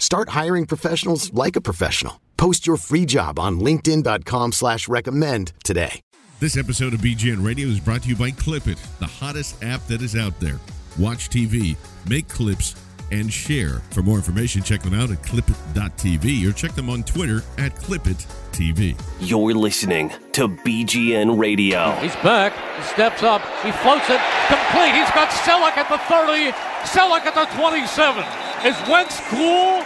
[0.00, 2.20] Start hiring professionals like a professional.
[2.38, 6.00] Post your free job on linkedin.com slash recommend today.
[6.40, 10.00] This episode of BGN Radio is brought to you by Clipit, the hottest app that
[10.00, 10.58] is out there.
[10.98, 11.76] Watch TV,
[12.08, 12.74] make clips,
[13.12, 13.82] and share.
[13.90, 18.98] For more information, check them out at clipit.tv or check them on Twitter at clipit.tv.
[19.20, 21.90] You're listening to BGN Radio.
[21.96, 22.54] He's back.
[22.78, 23.42] He steps up.
[23.62, 24.20] He floats it.
[24.46, 24.94] Complete.
[24.94, 26.52] He's got Celek at the 30.
[26.88, 28.49] Celek at the 27.
[28.62, 29.82] Is Wentz cool?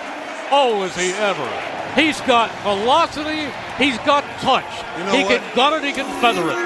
[0.51, 1.49] Oh, is he ever.
[1.95, 3.49] He's got velocity.
[3.79, 4.65] He's got touch.
[4.99, 5.41] You know he what?
[5.41, 5.85] can gun it.
[5.85, 6.57] He can feather it.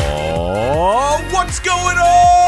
[0.00, 2.38] Oh, what's going on,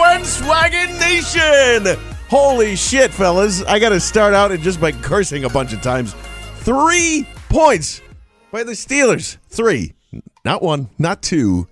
[0.00, 2.15] Wentzwagon Nation?
[2.28, 3.62] Holy shit, fellas.
[3.62, 6.12] I got to start out and just by cursing a bunch of times.
[6.56, 8.02] Three points
[8.50, 9.36] by the Steelers.
[9.48, 9.94] Three.
[10.44, 11.68] Not one, not two,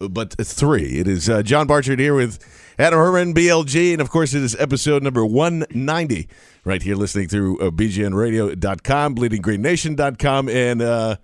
[0.00, 0.98] but three.
[0.98, 2.40] It is uh, John Barchard here with
[2.80, 6.28] Adam Herman, BLG, and of course it is episode number 190
[6.64, 11.16] right here listening through uh, BGNradio.com, BleedingGreenNation.com, and uh,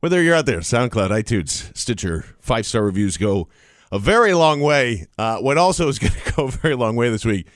[0.00, 3.48] whether you're out there, SoundCloud, iTunes, Stitcher, five star reviews go
[3.92, 5.06] a very long way.
[5.18, 7.46] Uh, what also is going to go a very long way this week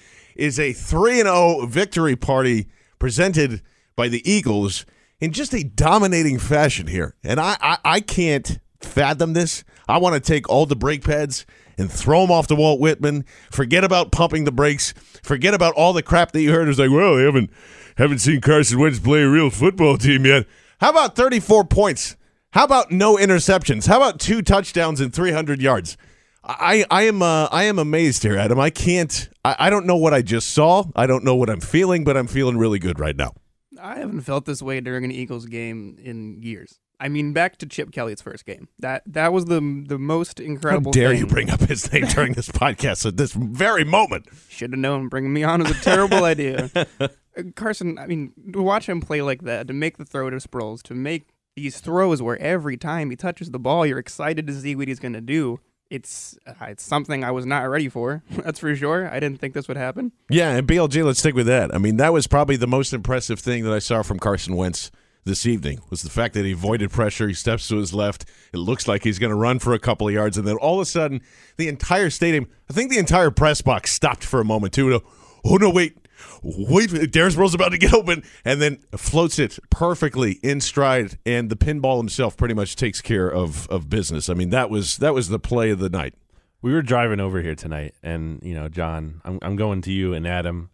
[0.41, 2.69] is a 3 0 victory party
[2.99, 3.63] presented
[3.95, 4.87] by the Eagles
[5.21, 7.15] in just a dominating fashion here.
[7.23, 9.65] And I, I, I can't fathom this.
[9.89, 11.45] I want to take all the brake pads
[11.77, 13.25] and throw them off to Walt Whitman.
[13.51, 14.95] Forget about pumping the brakes.
[15.23, 16.65] Forget about all the crap that you heard.
[16.65, 17.51] It was like, well, they haven't
[17.97, 20.47] haven't seen Carson Wentz play a real football team yet.
[20.81, 22.17] How about 34 points?
[22.53, 23.87] How about no interceptions?
[23.87, 25.99] How about two touchdowns and 300 yards?
[26.43, 28.59] I, I am uh, I am amazed here, Adam.
[28.59, 29.29] I can't.
[29.45, 30.85] I, I don't know what I just saw.
[30.97, 33.35] I don't know what I'm feeling, but I'm feeling really good right now.
[33.81, 36.79] I haven't felt this way during an Eagles game in years.
[36.99, 38.69] I mean, back to Chip Kelly's first game.
[38.79, 40.93] That that was the the most How incredible.
[40.93, 41.19] dare thing.
[41.19, 44.27] you bring up his name during this podcast at this very moment?
[44.49, 46.71] Should have known bringing me on was a terrible idea.
[47.39, 50.39] Uh, Carson, I mean, to watch him play like that, to make the throw to
[50.39, 54.53] Sproles, to make these throws where every time he touches the ball, you're excited to
[54.53, 55.61] see what he's going to do.
[55.91, 58.23] It's uh, it's something I was not ready for.
[58.31, 59.11] That's for sure.
[59.11, 60.13] I didn't think this would happen.
[60.31, 61.75] Yeah, and BLG, let's stick with that.
[61.75, 64.91] I mean, that was probably the most impressive thing that I saw from Carson Wentz
[65.25, 67.29] this evening was the fact that he avoided pressure.
[67.29, 68.25] He steps to his left.
[68.53, 70.77] It looks like he's going to run for a couple of yards, and then all
[70.77, 71.21] of a sudden,
[71.57, 74.91] the entire stadium, I think the entire press box stopped for a moment too.
[74.91, 75.03] To,
[75.45, 75.97] oh no, wait,
[76.43, 76.91] wait!
[76.91, 81.57] Darren Sproles about to get open, and then floats it perfectly in stride, and the
[81.57, 84.29] pinball himself pretty much takes care of of business.
[84.29, 86.15] I mean, that was that was the play of the night.
[86.63, 90.15] We were driving over here tonight, and you know, John, I'm I'm going to you
[90.15, 90.71] and Adam.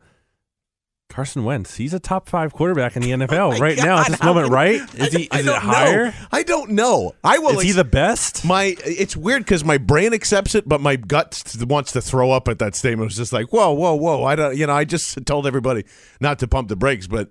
[1.16, 4.08] Carson Wentz, he's a top five quarterback in the NFL oh my right now at
[4.08, 4.82] this moment, right?
[4.96, 5.54] Is he is it don't know.
[5.54, 6.14] higher?
[6.30, 7.14] I don't know.
[7.24, 7.58] I will.
[7.58, 8.44] Is he the best?
[8.44, 12.48] My it's weird because my brain accepts it, but my gut wants to throw up
[12.48, 13.10] at that statement.
[13.10, 14.24] It's just like, whoa, whoa, whoa.
[14.24, 15.86] I don't, you know, I just told everybody
[16.20, 17.30] not to pump the brakes, but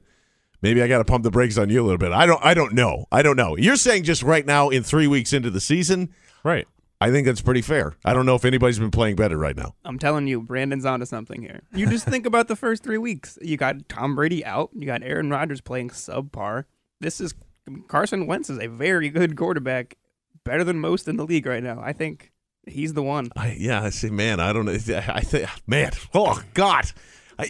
[0.64, 2.12] maybe I got to pump the brakes on you a little bit.
[2.12, 3.06] I don't, I don't know.
[3.12, 3.56] I don't know.
[3.56, 6.12] You're saying just right now in three weeks into the season,
[6.46, 6.68] Right.
[7.02, 7.96] I think that's pretty fair.
[8.06, 9.76] I don't know if anybody's been playing better right now.
[9.84, 11.62] I'm telling you, Brandon's onto something here.
[11.74, 13.38] You just think about the first three weeks.
[13.42, 14.70] You got Tom Brady out.
[14.74, 16.64] You got Aaron Rodgers playing subpar.
[17.02, 17.34] This is
[17.88, 19.98] Carson Wentz is a very good quarterback
[20.44, 21.82] better than most in the league right now.
[21.82, 22.32] I think
[22.68, 23.30] he's the one.
[23.36, 24.72] I, yeah, I say, man, I don't know.
[25.08, 26.86] I think, man, oh God,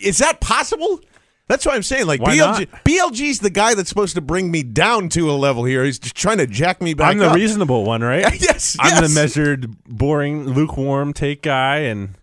[0.02, 1.02] is that possible?
[1.48, 2.08] That's what I'm saying.
[2.08, 2.86] Like Why BLG, not?
[2.86, 5.84] BLG's the guy that's supposed to bring me down to a level here.
[5.84, 7.36] He's just trying to jack me back I'm the up.
[7.36, 8.26] reasonable one, right?
[8.42, 12.16] Yes, I'm the measured, boring, lukewarm take guy, and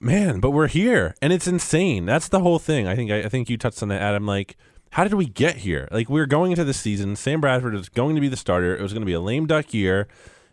[0.00, 2.06] man, but we're here, and it's insane.
[2.06, 2.86] That's the whole thing.
[2.86, 4.26] I think I, I think you touched on that, Adam.
[4.26, 4.56] Like,
[4.90, 5.88] how did we get here?
[5.90, 7.16] Like, we are going into the season.
[7.16, 8.76] Sam Bradford was going to be the starter.
[8.76, 10.08] It was going to be a lame duck year.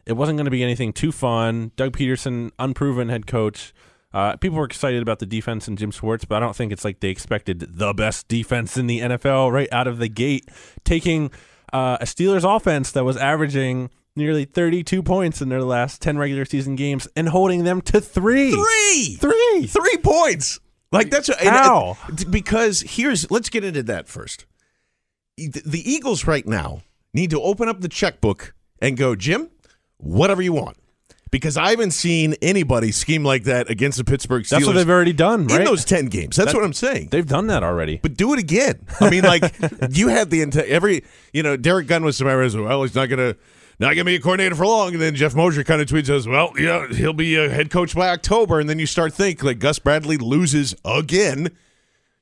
[0.06, 1.72] It wasn't going to be anything too fun.
[1.76, 3.74] Doug Pederson, unproven head coach.
[4.14, 6.86] Uh, people were excited about the defense and Jim Schwartz, but I don't think it's
[6.86, 10.48] like they expected the best defense in the NFL right out of the gate,
[10.84, 11.32] taking
[11.72, 16.46] uh, a Steelers offense that was averaging nearly 32 points in their last 10 regular
[16.46, 18.52] season games and holding them to three.
[18.52, 19.66] Three, Three.
[19.68, 20.60] three points.
[20.92, 21.98] Like that's and- How?
[22.08, 24.46] and- because here's let's get into that first.
[25.38, 26.84] The Eagles right now
[27.16, 29.50] need to open up the checkbook and go, Jim,
[29.98, 30.78] whatever you want.
[31.34, 34.88] Because I haven't seen anybody scheme like that against the Pittsburgh Steelers That's what they've
[34.90, 35.62] already done, right?
[35.62, 36.36] in those ten games.
[36.36, 37.08] That's That- what I'm saying.
[37.10, 37.98] They've done that already.
[38.02, 38.86] But do it again.
[39.02, 39.52] I mean, like
[39.90, 41.04] you had the entire every
[41.34, 42.84] you know Derek Gunn was somewhere as well.
[42.84, 43.36] He's not gonna
[43.80, 44.94] not gonna be a coordinator for long.
[44.94, 47.96] And then Jeff Mosier kind of tweets us, well, yeah, he'll be a head coach
[47.96, 48.60] by October.
[48.60, 51.50] And then you start think like Gus Bradley loses again.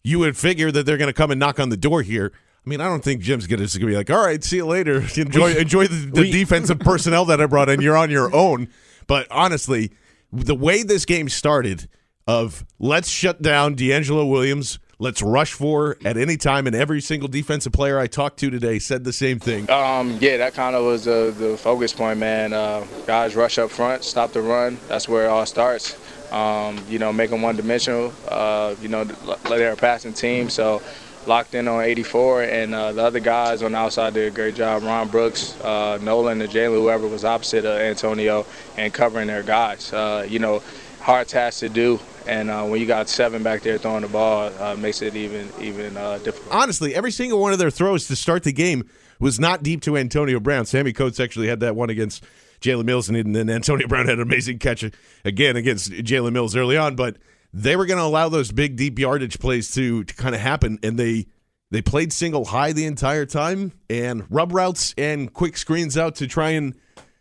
[0.03, 2.31] You would figure that they're gonna come and knock on the door here.
[2.65, 4.65] I mean, I don't think Jim's gonna just gonna be like, all right, see you
[4.65, 5.03] later.
[5.17, 7.81] Enjoy enjoy the, the we- defensive personnel that I brought in.
[7.81, 8.69] You're on your own.
[9.11, 9.91] But honestly,
[10.31, 11.89] the way this game started
[12.27, 17.27] of let's shut down DeAngelo Williams, let's rush for at any time, and every single
[17.27, 19.69] defensive player I talked to today said the same thing.
[19.69, 22.53] Um, yeah, that kind of was the, focus point, man.
[22.53, 24.77] Uh, guys rush up front, stop the run.
[24.87, 25.97] That's where it all starts.
[26.31, 28.13] Um, you know, make them one-dimensional.
[28.29, 30.81] Uh, you know, they're a passing team, so
[31.27, 34.56] locked in on 84, and uh, the other guys on the outside did a great
[34.56, 34.83] job.
[34.83, 38.45] Ron Brooks, uh, Nolan, and Jalen, whoever was opposite of Antonio,
[38.77, 39.91] and covering their guys.
[39.94, 40.62] Uh, you know,
[41.00, 44.51] hard task to do, and uh, when you got seven back there throwing the ball,
[44.59, 46.53] uh, makes it even even uh, difficult.
[46.53, 48.89] Honestly, every single one of their throws to start the game
[49.19, 50.65] was not deep to Antonio Brown.
[50.65, 52.24] Sammy Coates actually had that one against
[52.62, 54.83] Jalen Mills, and then Antonio Brown had an amazing catch
[55.25, 56.95] again against Jalen Mills early on.
[56.95, 57.17] But
[57.53, 60.80] they were going to allow those big deep yardage plays to to kind of happen,
[60.83, 61.27] and they
[61.69, 66.27] they played single high the entire time and rub routes and quick screens out to
[66.27, 66.75] try and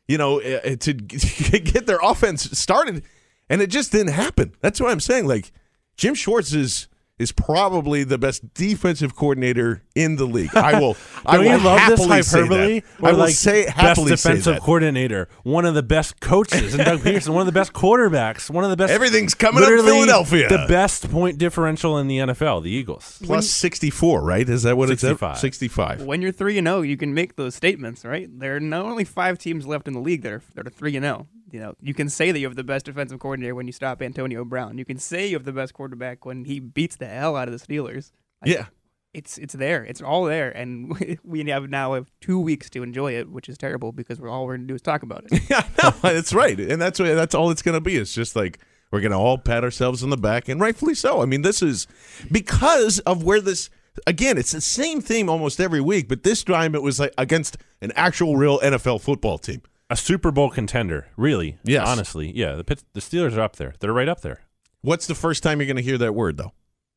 [0.09, 3.05] you know uh, to get their offense started,
[3.49, 4.55] and it just didn't happen.
[4.61, 5.27] That's what I'm saying.
[5.27, 5.53] Like
[5.97, 6.89] Jim Schwartz is
[7.21, 10.55] is probably the best defensive coordinator in the league.
[10.57, 10.97] I will.
[11.27, 12.81] I Don't will you love this happily say hyperbole?
[12.81, 13.05] that.
[13.07, 14.63] I will like, say best happily say defensive that.
[14.63, 18.65] coordinator, one of the best coaches, and Doug Pederson, one of the best quarterbacks, one
[18.65, 18.91] of the best.
[18.91, 20.49] Everything's coming up Philadelphia.
[20.49, 23.21] The best point differential in the NFL, the Eagles.
[23.23, 24.49] Plus 64, right?
[24.49, 25.33] Is that what it's 65.
[25.33, 25.39] at?
[25.39, 26.03] 65.
[26.03, 28.29] When you're three and zero, you can make those statements, right?
[28.33, 30.97] There are not only five teams left in the league that are that are three
[30.97, 31.27] and zero.
[31.53, 34.01] You know, you can say that you have the best defensive coordinator when you stop
[34.03, 34.79] Antonio Brown.
[34.79, 37.59] You can say you have the best quarterback when he beats the hell out of
[37.59, 38.13] the Steelers.
[38.45, 38.67] Like, Yeah.
[39.15, 39.85] it's it's there.
[39.85, 43.59] It's all there, and we have now have two weeks to enjoy it, which is
[43.59, 45.43] terrible because we're all we're gonna do is talk about it.
[45.51, 47.97] Yeah, no, that's right, and that's that's all it's going to be.
[47.97, 48.61] It's just like
[48.93, 51.23] we're going to all pat ourselves on the back, and rightfully so.
[51.23, 51.87] I mean, this is
[52.31, 53.71] because of where this.
[54.07, 57.57] Again, it's the same theme almost every week, but this time it was like against
[57.83, 59.63] an actual real NFL football team.
[59.91, 61.59] A Super Bowl contender, really.
[61.65, 61.87] Yes.
[61.87, 62.55] honestly, yeah.
[62.55, 63.75] The the Steelers are up there.
[63.81, 64.41] They're right up there.
[64.83, 66.53] What's the first time you're going to hear that word, though?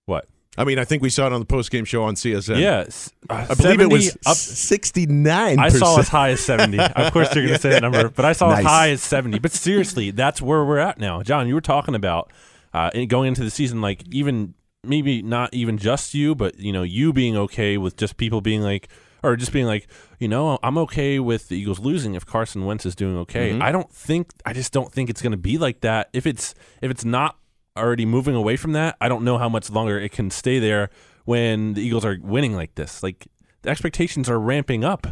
[0.05, 0.27] What?
[0.57, 2.59] I mean, I think we saw it on the post game show on CSN.
[2.61, 4.35] Yeah, s- uh, I believe it was up.
[4.37, 5.59] 69.
[5.59, 6.79] I saw as high as 70.
[6.79, 8.59] Of course, you're going to say that number, but I saw Nice.
[8.59, 9.39] as high as 70.
[9.39, 11.23] But seriously, that's where we're at now.
[11.23, 12.31] John, you were talking about
[12.73, 14.53] uh, going into the season, like even
[14.83, 18.61] maybe not even just you, but you know, you being okay with just people being
[18.61, 18.89] like,
[19.23, 19.87] or just being like,
[20.19, 23.51] you know, I'm okay with the Eagles losing if Carson Wentz is doing okay.
[23.51, 23.61] Mm-hmm.
[23.63, 26.09] I don't think, I just don't think it's going to be like that.
[26.13, 27.37] If it's if it's not
[27.77, 30.89] already moving away from that, I don't know how much longer it can stay there
[31.25, 33.01] when the Eagles are winning like this.
[33.01, 33.27] Like
[33.61, 35.07] the expectations are ramping up.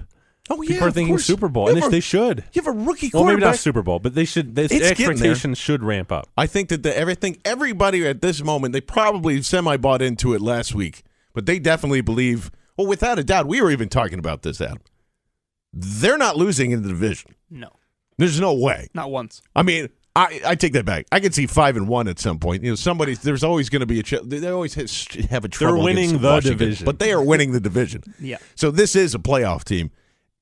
[0.50, 0.70] Oh, yeah.
[0.70, 1.26] People are thinking course.
[1.26, 2.40] Super Bowl, You and have they a- should.
[2.52, 4.56] You have a rookie Well, maybe not Super Bowl, but they should.
[4.56, 6.28] The expectations should ramp up.
[6.36, 10.42] I think that the, everything, everybody at this moment, they probably semi bought into it
[10.42, 11.04] last week,
[11.34, 12.52] but they definitely believe.
[12.82, 14.80] Well, without a doubt, we were even talking about this, Adam.
[15.74, 17.36] They're not losing in the division.
[17.50, 17.70] No,
[18.18, 18.90] There's no way.
[18.94, 19.42] not once.
[19.56, 21.06] I mean, I, I take that back.
[21.12, 22.64] I could see five and one at some point.
[22.64, 25.48] You know, somebody there's always going to be a ch- they always has- have a
[25.48, 25.76] trouble.
[25.76, 26.86] They're winning the Washington, division.
[26.86, 28.04] but they are winning the division.
[28.20, 28.38] Yeah.
[28.56, 29.92] So this is a playoff team.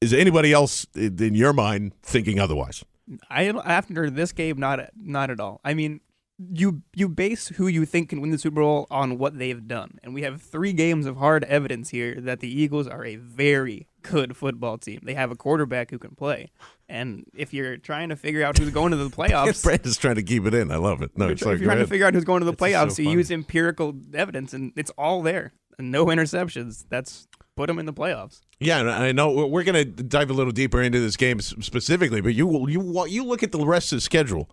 [0.02, 2.84] Is anybody else in in your mind thinking otherwise?
[3.30, 5.60] I after this game, not not at all.
[5.64, 6.00] I mean,
[6.40, 10.00] you you base who you think can win the Super Bowl on what they've done,
[10.04, 13.88] and we have three games of hard evidence here that the Eagles are a very
[14.02, 15.02] good football team.
[15.04, 16.52] They have a quarterback who can play.
[16.88, 20.24] And if you're trying to figure out who's going to the playoffs, Brandon's trying to
[20.24, 20.72] keep it in.
[20.72, 21.12] I love it.
[21.18, 22.94] No, if it's you're like trying to figure out who's going to the It's playoffs,
[22.94, 25.54] so you use empirical evidence, and it's all there.
[25.78, 26.86] And no interceptions.
[26.90, 28.42] That's put them in the playoffs.
[28.60, 32.22] Yeah, and I know we're going to dive a little deeper into this game specifically,
[32.22, 34.50] but you you you look at the rest of the schedule.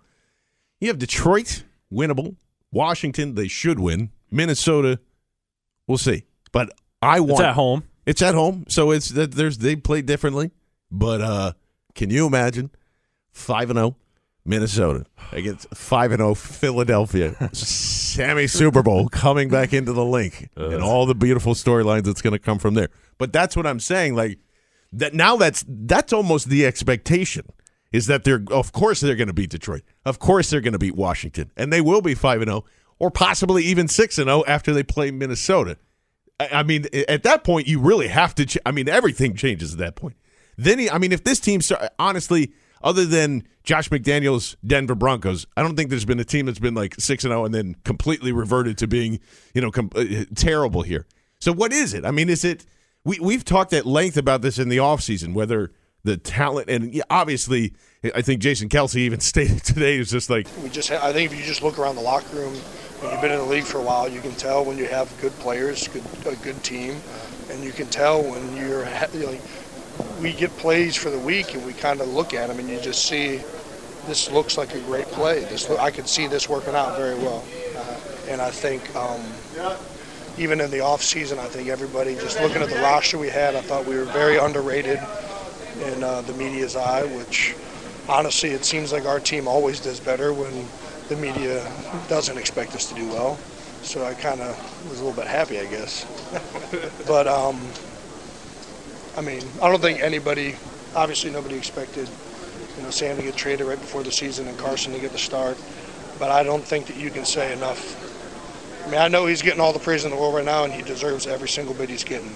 [0.80, 2.36] You have Detroit, winnable.
[2.72, 4.10] Washington, they should win.
[4.30, 4.98] Minnesota,
[5.86, 6.24] we'll see.
[6.52, 6.70] But
[7.02, 7.84] I want It's at home.
[8.06, 10.50] It's at home, so it's that there's they play differently.
[10.90, 11.52] But uh
[11.94, 12.70] can you imagine
[13.32, 13.96] five and zero
[14.44, 20.82] Minnesota against five and zero Philadelphia, Sammy Super Bowl coming back into the link, and
[20.82, 22.88] all the beautiful storylines that's going to come from there.
[23.18, 24.14] But that's what I'm saying.
[24.14, 24.38] Like
[24.92, 27.46] that now, that's that's almost the expectation
[27.92, 30.78] is that they're of course they're going to beat Detroit, of course they're going to
[30.78, 32.64] beat Washington, and they will be five and zero
[32.98, 35.78] or possibly even six and zero after they play Minnesota.
[36.40, 38.46] I I mean, at that point, you really have to.
[38.46, 40.16] Ch- I mean, everything changes at that point.
[40.56, 41.60] Then, he, I mean, if this team,
[41.98, 42.52] honestly,
[42.82, 46.74] other than Josh McDaniels' Denver Broncos, I don't think there's been a team that's been
[46.74, 49.20] like six and zero and then completely reverted to being,
[49.54, 51.06] you know, com- uh, terrible here.
[51.40, 52.04] So, what is it?
[52.04, 52.64] I mean, is it?
[53.04, 55.72] We we've talked at length about this in the offseason, whether
[56.06, 57.74] the talent and obviously,
[58.14, 61.38] I think Jason Kelce even stated today is just like We just, I think if
[61.38, 63.82] you just look around the locker room, when you've been in the league for a
[63.82, 66.96] while, you can tell when you have good players, good, a good team,
[67.50, 69.42] and you can tell when you're like,
[70.20, 72.80] we get plays for the week and we kind of look at them and you
[72.80, 73.40] just see
[74.06, 75.40] this looks like a great play.
[75.40, 77.44] This I could see this working out very well,
[77.76, 77.96] uh,
[78.28, 79.20] and I think um,
[80.38, 83.56] even in the off season, I think everybody just looking at the roster we had,
[83.56, 85.00] I thought we were very underrated
[85.80, 87.56] in uh, the media's eye, which
[88.08, 90.68] honestly, it seems like our team always does better when
[91.08, 91.72] the media
[92.08, 93.38] doesn't expect us to do well.
[93.82, 94.56] So I kind of
[94.90, 96.06] was a little bit happy, I guess.
[97.06, 97.72] but um,
[99.16, 100.56] I mean, I don't think anybody,
[100.94, 102.08] obviously nobody expected,
[102.76, 105.18] you know, Sam to get traded right before the season and Carson to get the
[105.18, 105.58] start.
[106.18, 108.02] But I don't think that you can say enough.
[108.86, 110.72] I mean, I know he's getting all the praise in the world right now, and
[110.72, 112.34] he deserves every single bit he's getting.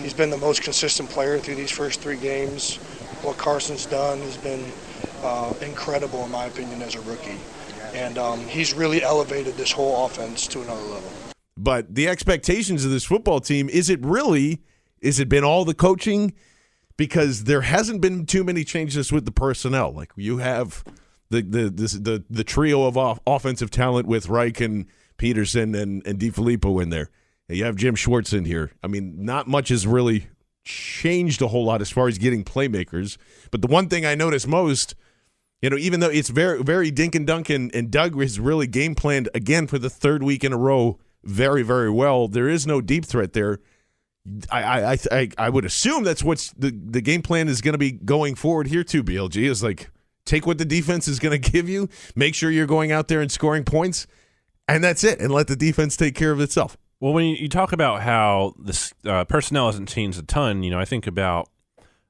[0.00, 2.76] He's been the most consistent player through these first three games.
[3.22, 4.64] What Carson's done has been
[5.22, 7.38] uh, incredible, in my opinion, as a rookie.
[7.94, 11.10] And um, he's really elevated this whole offense to another level.
[11.56, 14.62] But the expectations of this football team is it really
[15.00, 16.32] is it been all the coaching
[16.96, 19.92] because there hasn't been too many changes with the personnel.
[19.92, 20.84] Like you have
[21.30, 24.86] the the this, the the trio of off, offensive talent with Reich and
[25.18, 27.10] Pederson and and DeFilippo in there.
[27.54, 28.72] You have Jim Schwartz in here.
[28.82, 30.28] I mean, not much has really
[30.64, 33.16] changed a whole lot as far as getting playmakers.
[33.50, 34.94] But the one thing I noticed most
[35.62, 38.66] you know, even though it's very, very dink and dunk, and, and Doug has really
[38.66, 42.26] game planned again for the third week in a row very, very well.
[42.26, 43.60] There is no deep threat there.
[44.50, 47.78] I, I, I, I would assume that's what's the, the game plan is going to
[47.78, 49.04] be going forward here too.
[49.04, 49.90] BLG is like
[50.24, 53.20] take what the defense is going to give you, make sure you're going out there
[53.20, 54.08] and scoring points,
[54.66, 56.76] and that's it, and let the defense take care of itself.
[57.02, 60.78] Well, when you, talk about how the uh, personnel hasn't changed a ton, you know,
[60.78, 61.50] I think about,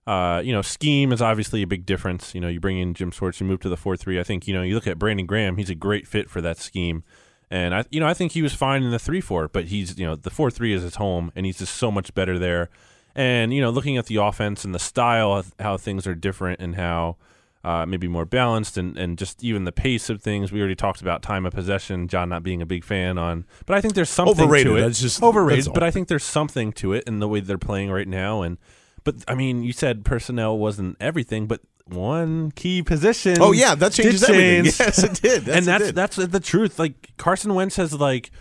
[0.07, 2.35] uh, you know, scheme is obviously a big difference.
[2.35, 4.21] You know, you bring in Jim Schwartz, you move to the four three.
[4.21, 6.59] I think you know, you look at Brandon Graham, he's a great fit for that
[6.59, 7.05] scheme,
[7.51, 9.99] and I, you know, I think he was fine in the three four, but he's
[9.99, 12.69] you know, the four three is his home, and he's just so much better there.
[13.15, 16.77] And you know, looking at the offense and the style how things are different and
[16.77, 17.17] how.
[17.65, 20.51] Uh, maybe more balanced and, and just even the pace of things.
[20.51, 22.09] We already talked about time of possession.
[22.09, 24.67] John not being a big fan on, but I think there's something Overrated.
[24.67, 24.81] to it.
[24.81, 27.59] That's just- overrated, that's but I think there's something to it in the way they're
[27.59, 28.43] playing right now.
[28.43, 28.59] And
[29.05, 33.37] but I mean, you said personnel wasn't everything, but one key position.
[33.41, 34.65] Oh, yeah, that changes everything.
[34.65, 35.47] Yes, it did.
[35.47, 35.95] Yes, and that's did.
[35.95, 36.81] that's the truth.
[36.81, 38.33] Like Carson Wentz has like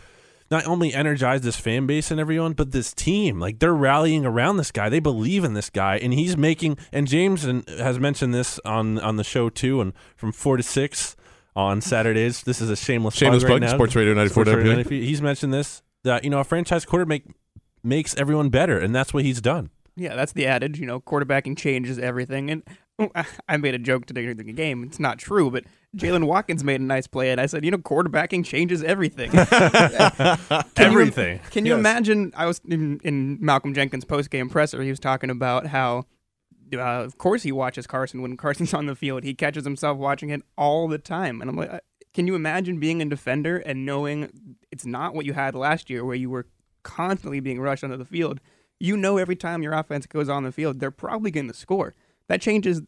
[0.51, 3.39] not only energized this fan base and everyone, but this team.
[3.39, 4.89] Like they're rallying around this guy.
[4.89, 6.77] They believe in this guy, and he's making.
[6.91, 7.43] And James
[7.79, 11.15] has mentioned this on on the show too, and from four to six
[11.55, 12.43] on Saturdays.
[12.43, 13.75] This is a shameless Shameless plug, right plug, now.
[13.75, 15.03] Sports Radio 94 Sports Radio WP.
[15.03, 17.23] He's mentioned this that you know a franchise quarterback
[17.83, 19.69] makes everyone better, and that's what he's done.
[19.95, 20.79] Yeah, that's the adage.
[20.79, 22.49] You know, quarterbacking changes everything.
[22.49, 22.63] And
[23.49, 24.83] I made a joke today during the game.
[24.83, 25.63] It's not true, but
[25.97, 29.29] Jaylen Watkins made a nice play, and I said, you know, quarterbacking changes everything.
[29.31, 31.39] Can you- Everything.
[31.51, 31.79] can you Yes.
[31.79, 32.31] imagine?
[32.35, 34.81] I was in, in Malcolm Jenkins' post game presser.
[34.81, 36.05] He was talking about how,
[36.73, 39.23] uh, of course, he watches Carson when Carson's on the field.
[39.23, 41.79] He catches himself watching it all the time, and I'm like, uh,
[42.13, 46.03] can you imagine being a defender and knowing it's not what you had last year,
[46.05, 46.45] where you were
[46.83, 48.39] constantly being rushed onto the field?
[48.79, 51.93] You know, every time your offense goes on the field, they're probably going to score.
[52.27, 52.81] That changes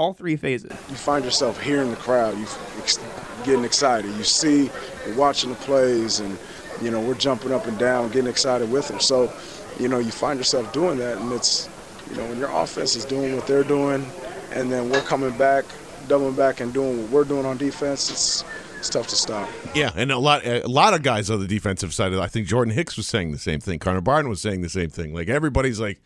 [0.00, 0.72] all three phases.
[0.88, 2.46] you find yourself hearing the crowd, you
[2.78, 2.98] ex-
[3.44, 4.10] getting excited.
[4.14, 4.70] You see,
[5.06, 6.38] you're watching the plays, and
[6.80, 8.98] you know we're jumping up and down, getting excited with them.
[8.98, 9.30] So,
[9.78, 11.68] you know, you find yourself doing that, and it's
[12.10, 14.04] You know, when your offense is doing what they're doing,
[14.52, 15.66] and then we're coming back,
[16.08, 18.44] doubling back, and doing what we're doing on defense, it's
[18.78, 19.50] it's tough to stop.
[19.74, 22.14] Yeah, and a lot a lot of guys on the defensive side.
[22.14, 23.78] I think Jordan Hicks was saying the same thing.
[23.78, 25.12] Connor Barwin was saying the same thing.
[25.12, 26.00] Like everybody's like,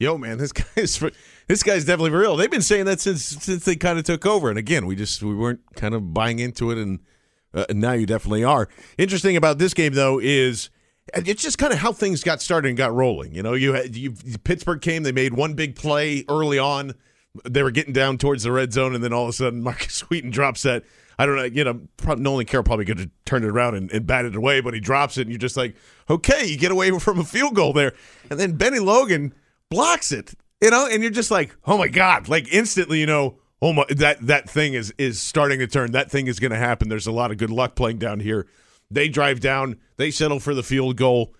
[0.00, 1.00] "Yo, man, this guy's
[1.48, 4.48] this guy's definitely real." They've been saying that since since they kind of took over.
[4.48, 7.00] And again, we just we weren't kind of buying into it, and,
[7.52, 8.68] uh, now you definitely are.
[8.96, 10.70] Interesting about this game though is
[11.14, 13.34] it's just kind of how things got started and got rolling.
[13.34, 14.14] You know, you had you,
[14.44, 16.94] Pittsburgh came, they made one big play early on.
[17.44, 20.00] They were getting down towards the red zone, and then all of a sudden, Markus
[20.02, 20.84] Wheaton drops that.
[21.20, 23.90] I don't know, you know, probably, Nolan Carroll probably could have turned it around and,
[23.90, 25.74] and batted it away, but he drops it, and you're just like,
[26.08, 27.92] okay, you get away from a field goal there.
[28.30, 29.34] And then Bennie Logan
[29.68, 33.38] blocks it, you know, and you're just like, oh my God, like instantly, you know,
[33.62, 35.92] oh my, that, that thing is, is starting to turn.
[35.92, 36.88] That thing is going to happen.
[36.88, 38.46] There's a lot of good luck playing down here.
[38.90, 41.34] They drive down, they settle for the field goal.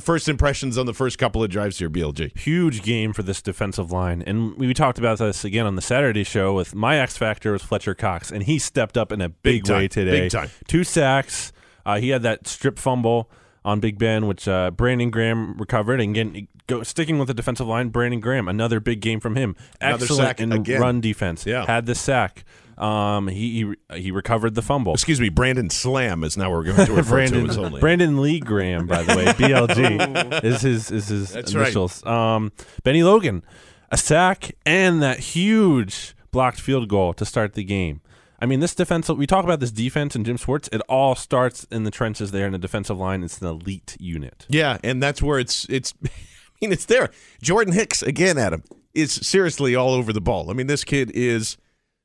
[0.00, 2.36] First impressions on the first couple of drives here, BLG.
[2.36, 4.20] Huge game for this defensive line.
[4.26, 7.62] And we talked about this again on the Saturday show with my X Factor was
[7.62, 10.22] Fletcher Cox, and he stepped up in a big, Big way today.
[10.22, 10.50] Big time.
[10.66, 11.52] Two sacks.
[11.86, 13.30] Uh, he had that strip fumble
[13.64, 16.00] on Big Ben, which uh, Brandon Graham recovered.
[16.00, 19.56] And again, go, sticking with the defensive line, Brandon Graham, another big game from him.
[19.80, 20.80] Another Excellent sack in again.
[20.80, 21.46] run defense.
[21.46, 21.66] Yeah.
[21.66, 22.44] Had the sack.
[22.78, 24.94] Um, he, he he recovered the fumble.
[24.94, 27.78] Excuse me, Brandon Slam is now where we're going to refer Brandon, to as only.
[27.78, 31.64] Brandon Lee Graham, by the way, BLG is his is his That's right.
[31.64, 32.02] initials.
[32.06, 32.52] Um,
[32.82, 33.44] Bennie Logan,
[33.90, 38.00] a sack and that huge blocked field goal to start the game.
[38.40, 40.68] I mean, this defense, We talk about this defense and Jim Schwartz.
[40.72, 43.22] It all starts in the trenches there in the defensive line.
[43.22, 44.46] It's an elite unit.
[44.48, 45.92] Yeah, and that's where it's it's.
[46.04, 47.10] I mean, it's there.
[47.42, 48.62] Jordan Hicks again, Adam
[48.94, 50.50] is seriously all over the ball.
[50.50, 51.56] I mean, this kid is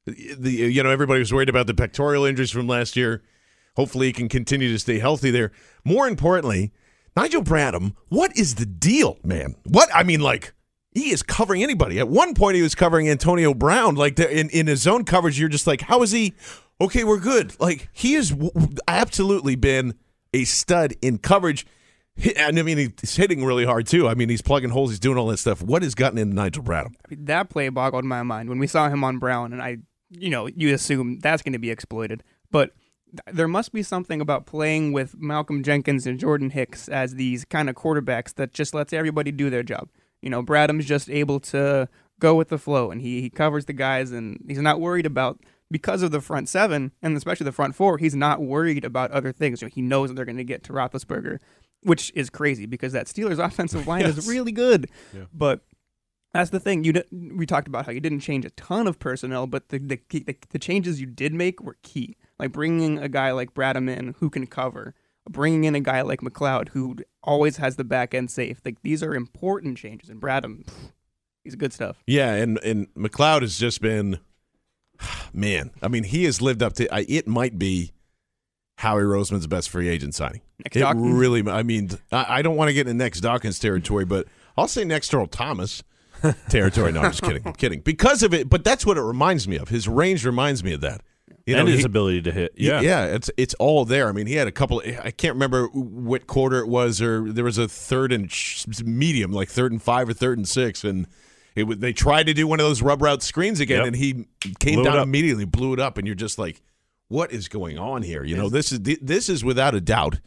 [0.06, 3.24] the you know everybody was worried about the pectoral injuries from last year.
[3.76, 5.52] Hopefully, he can continue to stay healthy there.
[5.84, 6.72] More importantly,
[7.16, 9.56] Nigel Bradham, what is the deal, man?
[9.64, 10.54] What I mean, like
[10.96, 12.00] he is covering anybody.
[12.00, 15.38] At one point, he was covering Antonio Brown, like in in his zone coverage.
[15.40, 16.34] You're just like, how is he?
[16.82, 17.60] Okay, we're good.
[17.60, 18.34] Like he has
[18.88, 19.94] absolutely been
[20.34, 21.68] a stud in coverage.
[22.38, 24.08] And I mean, he's hitting really hard too.
[24.08, 25.62] I mean, he's plugging holes, he's doing all that stuff.
[25.62, 26.96] What has gotten into Nigel Bradham?
[27.06, 29.80] I mean, that play boggled my mind when we saw him on Brown, and I,
[30.10, 32.72] you know, you assume that's going to be exploited, but
[33.32, 37.70] there must be something about playing with Malcolm Jenkins and Jordan Hicks as these kind
[37.70, 39.90] of quarterbacks that just lets everybody do their job.
[40.26, 41.88] You know, Bradham's just able to
[42.20, 45.40] go with the flow, and he, he covers the guys, and he's not worried about
[45.72, 47.98] because of the front seven and especially the front four.
[47.98, 49.62] He's not worried about other things.
[49.62, 51.38] You know, he knows that they're going to get to Roethlisberger,
[51.84, 54.18] which is crazy because that Steelers offensive line Yes.
[54.18, 55.26] is really good, Yeah.
[55.34, 55.62] but
[56.34, 56.84] that's the thing.
[56.84, 57.04] You di-
[57.36, 60.36] we talked about how you didn't change a ton of personnel, but the the, the
[60.50, 62.18] the changes you did make were key.
[62.40, 64.94] Like bringing a guy like Bradham in who can cover,
[65.30, 68.60] bringing in a guy like McLeod who always has the back end safe.
[68.64, 70.10] Like these are important changes.
[70.10, 70.92] And Bradham, pff,
[71.44, 72.04] he's good stuff.
[72.08, 74.20] Yeah, and and McLeod has just been,
[75.34, 75.72] man.
[75.82, 76.94] I mean, he has lived up to.
[76.94, 77.92] I, it might be
[78.78, 80.42] Howie Roseman's best free agent signing.
[80.64, 81.14] Next it Dawkins?
[81.14, 81.48] really.
[81.50, 84.84] I mean, I, I don't want to get in next Dawkins territory, but I'll say
[84.84, 85.84] next Earl Thomas
[86.50, 86.92] territory.
[86.92, 87.44] No, I'm just kidding.
[87.46, 87.82] I'm kidding.
[87.82, 89.70] Because of it, but that's what it reminds me of.
[89.70, 91.02] His range reminds me of that.
[91.46, 92.54] You and know, his he- ability to hit.
[92.56, 92.82] Yeah.
[92.82, 94.08] yeah, it's it's all there.
[94.10, 94.82] I mean, he had a couple.
[95.04, 99.32] I can't remember what quarter it was, or there was a third and sh- medium,
[99.32, 101.08] like third and five or third and six, and
[101.56, 103.88] it was, they tried to do one of those rub route screens again, Yep.
[103.88, 104.26] and he
[104.60, 106.62] came Blew down immediately, blew it up, and you're just like,
[107.08, 108.24] what is going on here?
[108.24, 110.20] You know, this is this is without a doubt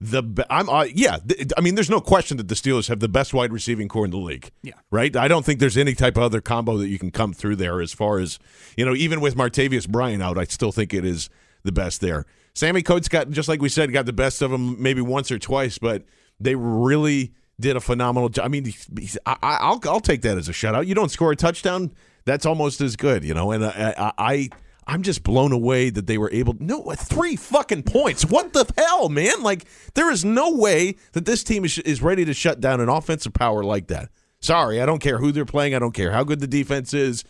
[0.00, 1.18] the I'm uh, yeah.
[1.26, 4.04] th- I mean, there's no question that the Steelers have the best wide receiving core
[4.04, 4.50] in the league.
[4.62, 4.72] Yeah.
[4.90, 5.14] Right.
[5.16, 7.80] I don't think there's any type of other combo that you can come through there.
[7.80, 8.38] As far as
[8.76, 11.30] you know, even with Martavis Bryant out, I still think it is
[11.62, 12.26] the best there.
[12.54, 15.38] Sammy Coates got just like we said, got the best of them maybe once or
[15.38, 16.04] twice, but
[16.38, 18.44] they really did a phenomenal job.
[18.44, 20.86] I mean, he's- he's- I, I- I'll I'll take that as a shutout.
[20.86, 21.92] You don't score a touchdown,
[22.24, 23.52] that's almost as good, you know.
[23.52, 24.48] And I, I, I
[24.86, 26.56] I'm just blown away that they were able.
[26.58, 28.24] No, uh, three fucking points.
[28.24, 29.42] What the hell, man?
[29.42, 32.88] Like there is no way that this team is is ready to shut down an
[32.88, 34.10] offensive power like that.
[34.40, 35.74] Sorry, I don't care who they're playing.
[35.74, 37.24] I don't care how good the defense is.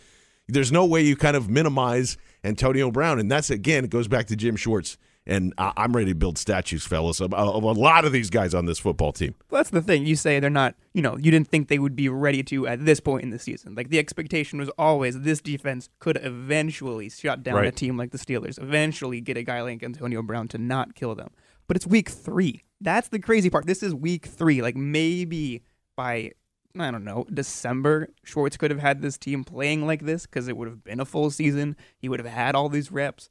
[0.47, 4.27] There's no way you kind of minimize Antonio Brown, and that's again it goes back
[4.27, 4.97] to Jim Schwartz.
[5.27, 8.53] And I, I'm ready to build statues, fellas, of, of a lot of these guys
[8.53, 9.33] on this football team.
[9.49, 10.05] Well, that's the thing.
[10.05, 12.85] You say they're not, you know, you didn't think they would be ready to at
[12.85, 13.73] this point in the season.
[13.73, 18.19] Like the expectation was always this defense could eventually shut down a team like the
[18.19, 21.31] Steelers, eventually get a guy like Antonio Brown to not kill them.
[21.67, 22.63] But it's week three.
[22.79, 23.65] That's the crazy part.
[23.65, 24.61] This is week three.
[24.61, 25.63] Like maybe
[25.95, 26.31] by
[26.77, 30.57] I don't know, December, Schwartz could have had this team playing like this because it
[30.57, 31.77] would have been a full season.
[31.97, 33.29] He would have had all these reps.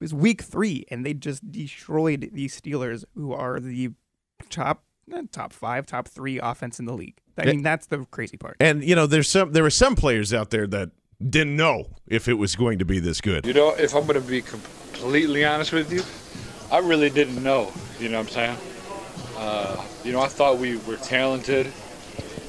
[0.00, 3.90] It was week three, and they just destroyed the Steelers, who are the
[4.48, 4.84] top,
[5.32, 7.18] top five, top three offense in the league.
[7.36, 8.56] I mean, that's the crazy part.
[8.60, 12.28] And you know, there's some there were some players out there that didn't know if
[12.28, 13.44] it was going to be this good.
[13.44, 16.02] You know, if I'm going to be completely honest with you,
[16.74, 17.72] I really didn't know.
[17.98, 18.56] You know what I'm saying?
[19.36, 21.66] Uh, you know, I thought we were talented.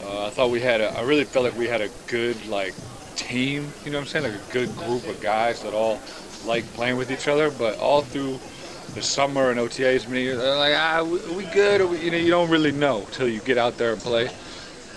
[0.04, 0.90] Uh, I thought we had a.
[0.98, 2.76] I really felt like we had a good like
[3.16, 3.72] team.
[3.86, 4.26] You know what I'm saying?
[4.32, 6.00] Like a good group of guys that all
[6.46, 7.52] like playing with each other.
[7.52, 8.40] But all through
[8.94, 11.90] the summer and OTAs, many they're like, ah, we, good?
[11.90, 14.30] We, you know, you don't really know till you get out there and play.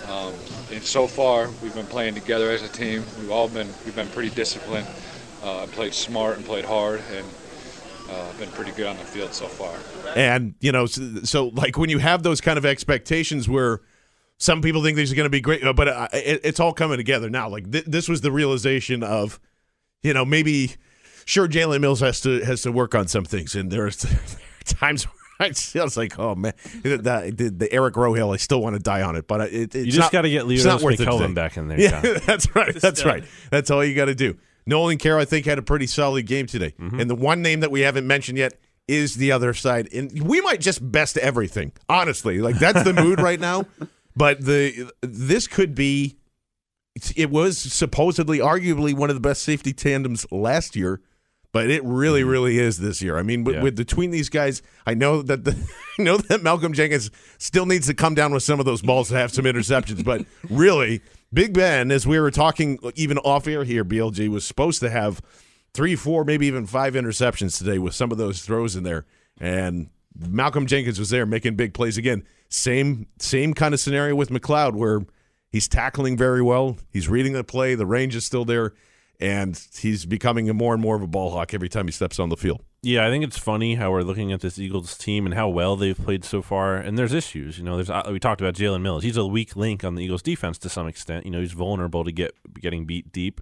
[0.07, 0.33] Um,
[0.71, 3.03] and so far, we've been playing together as a team.
[3.19, 4.87] We've all been we've been pretty disciplined,
[5.43, 7.25] uh, played smart and played hard, and
[8.09, 9.73] uh, been pretty good on the field so far.
[10.15, 13.81] And you know, so, so like when you have those kind of expectations where
[14.37, 16.97] some people think these are going to be great, but uh, it, it's all coming
[16.97, 17.47] together now.
[17.47, 19.39] Like th- this was the realization of,
[20.01, 20.75] you know, maybe
[21.25, 24.05] sure Jalen Mills has to has to work on some things, and there's
[24.65, 25.03] times.
[25.03, 28.33] Where I was like, oh man, the, the, the Eric Rohill.
[28.33, 30.45] I still want to die on it, but it, it's you just got to get
[30.45, 31.79] Leo it's not worth it McCollum back in there.
[31.79, 32.73] Yeah, that's right.
[32.73, 33.23] That's right.
[33.49, 34.37] That's all you got to do.
[34.65, 36.73] Nolan Carroll, I think, had a pretty solid game today.
[36.79, 36.99] Mm-hmm.
[36.99, 38.53] And the one name that we haven't mentioned yet
[38.87, 39.89] is the other side.
[39.93, 42.39] And we might just best everything, honestly.
[42.39, 43.65] Like that's the mood right now.
[44.15, 46.17] But the this could be.
[47.15, 51.01] It was supposedly, arguably, one of the best safety tandems last year.
[51.53, 53.15] But it really, really is this year.
[53.17, 53.59] I mean, with, Mm-hmm.
[53.59, 53.63] Yeah.
[53.63, 55.51] with between these guys, I know that the,
[55.99, 59.09] I know that Malcolm Jenkins still needs to come down with some of those balls
[59.09, 60.03] to have some interceptions.
[60.03, 64.79] but really, Big Ben, as we were talking even off air here, BLG was supposed
[64.81, 65.21] to have
[65.73, 69.05] three, four, maybe even five interceptions today with some of those throws in there.
[69.39, 72.23] And Malcolm Jenkins was there making big plays again.
[72.49, 75.01] Same same kind of scenario with McLeod where
[75.49, 76.77] he's tackling very well.
[76.91, 77.73] He's reading the play.
[77.75, 78.73] The range is still there.
[79.23, 82.27] And he's becoming more and more of a ball hawk every time he steps on
[82.27, 82.61] the field.
[82.81, 85.77] Yeah, I think it's funny how we're looking at this Eagles team and how well
[85.77, 86.75] they've played so far.
[86.75, 87.57] And there's issues.
[87.57, 89.03] You know, there's uh, we talked about Jalen Mills.
[89.03, 91.23] He's a weak link on the Eagles defense to some extent.
[91.25, 93.39] You know, he's vulnerable to get getting beat deep.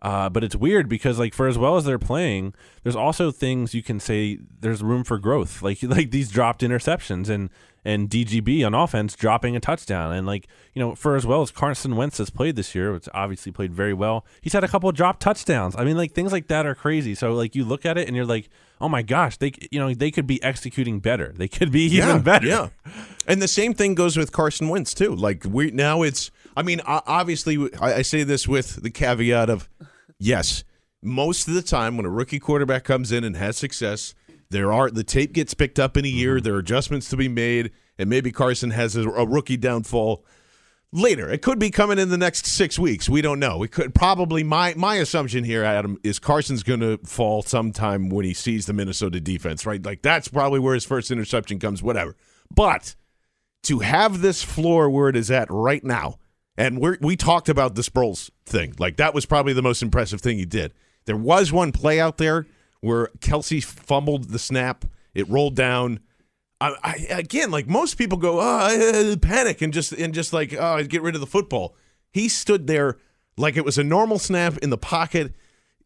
[0.00, 3.74] Uh, but it's weird because like for as well as they're playing, there's also things
[3.74, 5.62] you can say there's room for growth.
[5.68, 7.50] Like like these dropped interceptions and
[7.84, 11.50] and DGB on offense dropping a touchdown and like you know for as well as
[11.50, 14.24] Carson Wentz has played this year, which obviously played very well.
[14.40, 15.74] He's had a couple of drop touchdowns.
[15.76, 17.14] I mean like things like that are crazy.
[17.14, 18.48] So like you look at it and you're like,
[18.80, 21.32] oh my gosh, they you know they could be executing better.
[21.36, 22.46] They could be even yeah, better.
[22.46, 22.68] Yeah.
[23.26, 25.14] And the same thing goes with Carson Wentz too.
[25.14, 29.68] Like we now it's I mean obviously I, I say this with the caveat of
[30.18, 30.64] yes,
[31.00, 34.12] most of the time when a rookie quarterback comes in and has success,
[34.50, 36.44] there are the tape gets picked up in a year, mm-hmm.
[36.44, 40.24] there are adjustments to be made, and maybe Carson has a, a rookie downfall
[40.92, 41.30] later.
[41.30, 43.08] It could be coming in the next six weeks.
[43.08, 43.62] We don't know.
[43.62, 48.24] It could probably my my assumption here, Adam, is Carson's going to fall sometime when
[48.24, 49.64] he sees the Minnesota defense.
[49.64, 51.84] Right, like that's probably where his first interception comes.
[51.84, 52.16] Whatever,
[52.52, 52.96] but
[53.64, 56.18] to have this floor where it is at right now,
[56.58, 58.74] and we we talked about the Sproles thing.
[58.78, 60.74] Like that was probably the most impressive thing he did.
[61.06, 62.46] There was one play out there
[62.80, 64.84] where Kelce fumbled the snap.
[65.14, 66.00] It rolled down.
[66.60, 70.82] I, I, again, like most people go, oh, panic and just and just like, oh,
[70.82, 71.76] get rid of the football.
[72.12, 72.98] He stood there
[73.36, 75.34] like it was a normal snap in the pocket.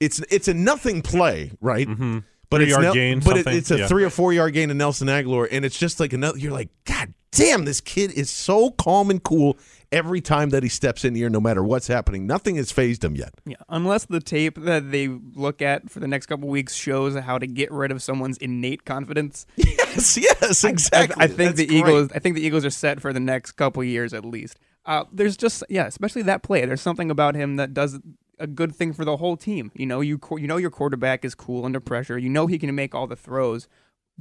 [0.01, 1.87] It's it's a nothing play, right?
[1.87, 2.21] Mm-hmm.
[2.49, 3.87] But it's Three-yard Nel- gain, but it, it's a yeah.
[3.87, 6.39] three or four yard gain to Nelson Agholor, and it's just like another.
[6.39, 9.57] You're like, God damn, this kid is so calm and cool
[9.93, 12.27] every time that he steps in here, no matter what's happening.
[12.27, 13.35] Nothing has phased him yet.
[13.45, 17.39] Yeah, unless the tape that they look at for the next couple weeks shows how
[17.39, 19.47] to get rid of someone's innate confidence.
[19.93, 21.21] Yes, yes, exactly.
[21.21, 22.09] I, I think That's the Eagles.
[22.09, 22.17] great.
[22.17, 24.59] I think the Eagles are set for the next couple years at least.
[24.87, 26.65] Uh, there's just yeah, especially that play.
[26.65, 28.01] There's something about him that does
[28.39, 29.71] a good thing for the whole team.
[29.75, 32.17] You know, you you know your quarterback is cool under pressure.
[32.17, 33.69] You know he can make all the throws.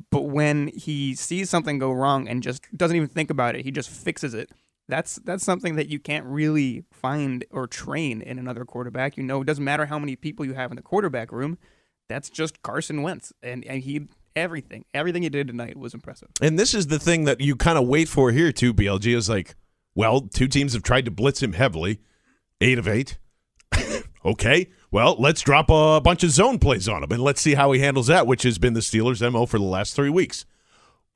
[0.10, 3.72] But when he sees something go wrong and just doesn't even think about it, he
[3.72, 4.52] just fixes it.
[4.92, 9.16] That's that's something that you can't really find or train in another quarterback.
[9.16, 11.58] You know, it doesn't matter how many people you have in the quarterback room.
[12.10, 16.28] That's just Carson Wentz, and, and he everything everything he did tonight was impressive.
[16.42, 18.74] And this is the thing that you kind of wait for here too.
[18.74, 19.56] BLG is like,
[19.96, 22.02] well, two teams have tried to blitz him heavily,
[22.60, 23.18] eight of eight.
[24.26, 27.72] okay, well, let's drop a bunch of zone plays on him and let's see how
[27.72, 30.46] he handles that, which has been the Steelers' mo for the last three weeks.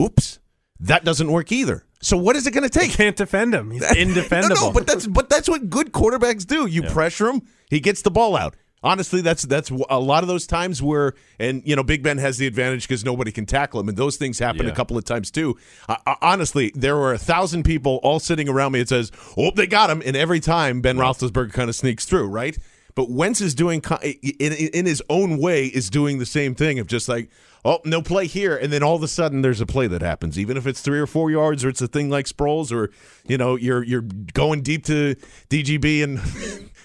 [0.02, 0.40] Oops,
[0.80, 1.84] that doesn't work either.
[2.02, 2.92] So what is it going to take?
[2.92, 3.72] Can't defend him.
[3.72, 4.56] He's indefendable.
[4.62, 6.66] No, no, but that's but that's what good quarterbacks do.
[6.68, 8.56] You pressure him, he gets the ball out.
[8.84, 12.38] Honestly, that's that's a lot of those times where, and you know, Big Ben has
[12.38, 14.72] the advantage because nobody can tackle him, and those things happen Yeah.
[14.72, 15.58] a couple of times too.
[15.90, 18.82] Uh, uh, honestly, there were a thousand people all sitting around me.
[18.82, 22.28] It says, "Oh, they got him," and every time Ben Roethlisberger kind of sneaks through,
[22.28, 22.56] right?
[22.96, 26.88] But Wentz is doing in, in his own way is doing the same thing of
[26.88, 27.30] just like,
[27.66, 30.40] oh, no play here, and then all of a sudden there's a play that happens,
[30.40, 32.92] even if it's three or four yards, or it's a thing like Sproles, or
[33.28, 35.16] you know you're you're going deep to
[35.50, 36.22] DGB, and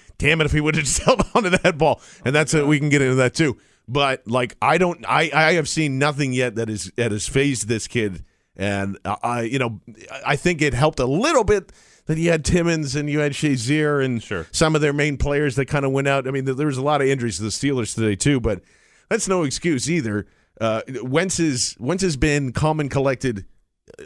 [0.19, 2.67] damn it if he would have just held on to that ball, and that's it.
[2.67, 3.57] We can get into that too.
[3.87, 7.69] But like I don't, I I have seen nothing yet that is that has phased
[7.69, 8.25] this kid,
[8.57, 9.81] and I you know
[10.27, 11.71] I think it helped a little bit
[12.07, 14.47] that you had Timmons and you had Shazier and Sure.
[14.53, 16.27] some of their main players that kind of went out.
[16.27, 18.63] I mean, there was a lot of injuries to the Steelers today too, but
[19.09, 20.27] that's no excuse either.
[20.61, 23.47] Uh, Wentz is Wentz has been calm and collected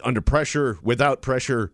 [0.02, 1.72] under pressure, without pressure.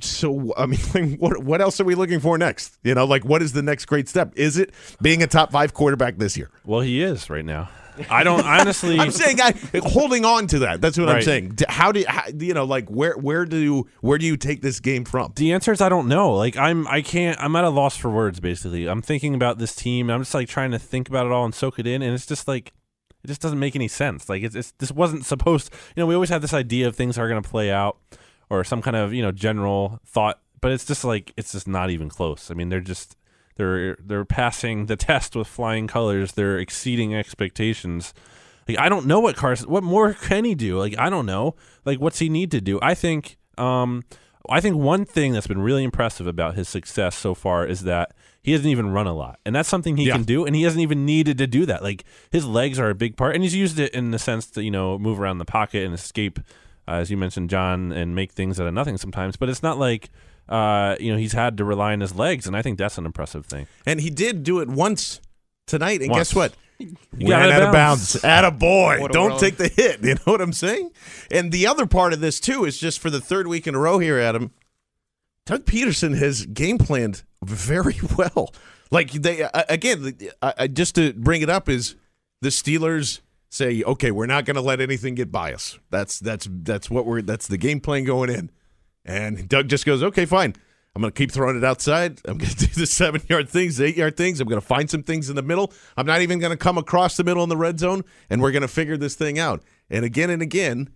[0.00, 2.78] So I mean, like, what what else are we looking for next?
[2.82, 4.32] You know, like what is the next great step?
[4.36, 4.72] Is it
[5.02, 6.50] being a top five quarterback this year?
[6.64, 7.68] Well, he is right now.
[8.10, 8.98] I don't honestly.
[8.98, 10.80] I'm saying, I, holding on to that.
[10.80, 11.58] That's what I'm saying.
[11.68, 15.04] How do how, you know, like where where do where do you take this game
[15.04, 15.32] from?
[15.36, 16.32] The answer is I don't know.
[16.34, 18.88] Like I'm I can't I'm at a loss for words basically.
[18.88, 20.10] I'm thinking about this team.
[20.10, 22.26] I'm just like trying to think about it all and soak it in and it's
[22.26, 22.72] just like
[23.22, 24.28] it just doesn't make any sense.
[24.28, 27.18] Like it's, it's this wasn't supposed you know, we always have this idea of things
[27.18, 27.98] are going to play out
[28.50, 31.90] or some kind of, you know, general thought, but it's just like it's just not
[31.90, 32.50] even close.
[32.50, 33.16] I mean, they're just
[33.56, 36.32] they're they're passing the test with flying colors.
[36.32, 38.14] They're exceeding expectations.
[38.68, 40.78] Like I don't know what Carson what more can he do?
[40.78, 41.54] Like I don't know.
[41.84, 42.78] Like what's he need to do?
[42.82, 44.04] I think um
[44.48, 48.12] I think one thing that's been really impressive about his success so far is that
[48.42, 49.38] he hasn't even run a lot.
[49.46, 50.14] And that's something he Yeah.
[50.14, 51.82] can do and he hasn't even needed to do that.
[51.82, 54.62] Like his legs are a big part and he's used it in the sense to,
[54.62, 56.38] you know, move around the pocket and escape
[56.86, 59.78] uh, as you mentioned John and make things out of nothing sometimes, but it's not
[59.78, 60.10] like
[60.48, 63.06] uh, you know, he's had to rely on his legs and I think that's an
[63.06, 63.66] impressive thing.
[63.86, 65.20] And he did do it once
[65.66, 66.30] tonight, and Once.
[66.30, 66.54] guess what?
[67.16, 68.24] He Ran got out of bounds.
[68.24, 69.06] At a boy.
[69.12, 69.40] Don't world.
[69.40, 70.00] take the hit.
[70.02, 70.90] You know what I'm saying?
[71.30, 73.78] And the other part of this too is just for the third week in a
[73.78, 74.50] row here, Adam.
[75.46, 78.52] Doug Pederson has game planned very well.
[78.90, 81.94] Like they uh, again, I, I, just to bring it up is
[82.42, 85.78] the Steelers say, okay, we're not going to let anything get by us.
[85.90, 88.50] That's that's that's what we're that's the game plan going in.
[89.04, 90.54] And Doug just goes, okay, fine.
[90.96, 92.20] I'm going to keep throwing it outside.
[92.24, 94.40] I'm going to do the seven yard things, eight yard things.
[94.40, 95.72] I'm going to find some things in the middle.
[95.96, 98.52] I'm not even going to come across the middle in the red zone, and we're
[98.52, 99.62] going to figure this thing out.
[99.90, 100.88] And again and again,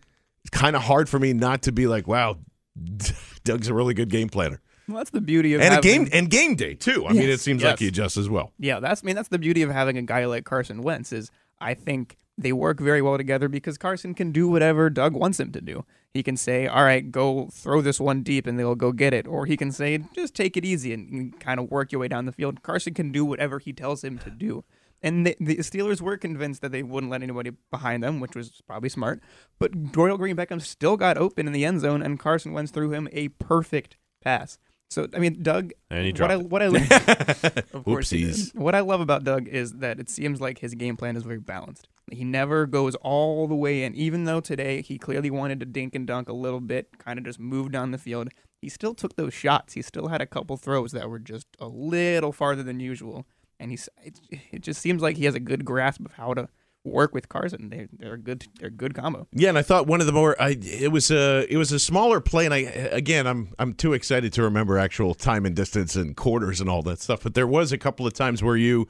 [0.42, 2.38] it's kind of hard for me not to be like, wow,
[3.44, 4.60] Doug's a really good game planner.
[4.86, 7.04] Well, that's the beauty of And a having, game and game day too.
[7.06, 8.52] I mean, it Yes, seems like he adjusts as well.
[8.58, 11.30] Yeah, that's I mean that's the beauty of having a guy like Carson Wentz is
[11.60, 15.52] I think they work very well together because Carson can do whatever Doug wants him
[15.52, 15.84] to do.
[16.14, 19.26] He can say, "All right, go throw this one deep," and they'll go get it,
[19.26, 22.08] or he can say, "Just take it easy and, and kind of work your way
[22.08, 24.64] down the field." Carson can do whatever he tells him to do.
[25.02, 28.60] And the, the Steelers were convinced that they wouldn't let anybody behind them, which was
[28.66, 29.20] probably smart.
[29.58, 32.92] But Dorial Green Beckham still got open in the end zone, and Carson Wentz threw
[32.92, 34.58] him a perfect pass.
[34.90, 35.72] So I mean, Doug.
[35.90, 36.66] And he what I what I
[37.72, 38.12] of course.
[38.54, 41.38] What I love about Doug is that it seems like his game plan is very
[41.38, 41.88] balanced.
[42.12, 45.94] He never goes all the way in, even though today he clearly wanted to dink
[45.94, 48.28] and dunk a little bit, kind of just moved down the field.
[48.60, 49.74] He still took those shots.
[49.74, 53.26] He still had a couple throws that were just a little farther than usual,
[53.60, 54.18] and he's it,
[54.52, 56.48] it just seems like he has a good grasp of how to
[56.84, 57.68] work with Carson.
[57.70, 59.26] They they're a good they're a good combo.
[59.32, 61.78] Yeah, and I thought one of the more I it was a it was a
[61.78, 65.96] smaller play, and I again I'm I'm too excited to remember actual time and distance
[65.96, 67.22] and quarters and all that stuff.
[67.22, 68.88] But there was a couple of times where you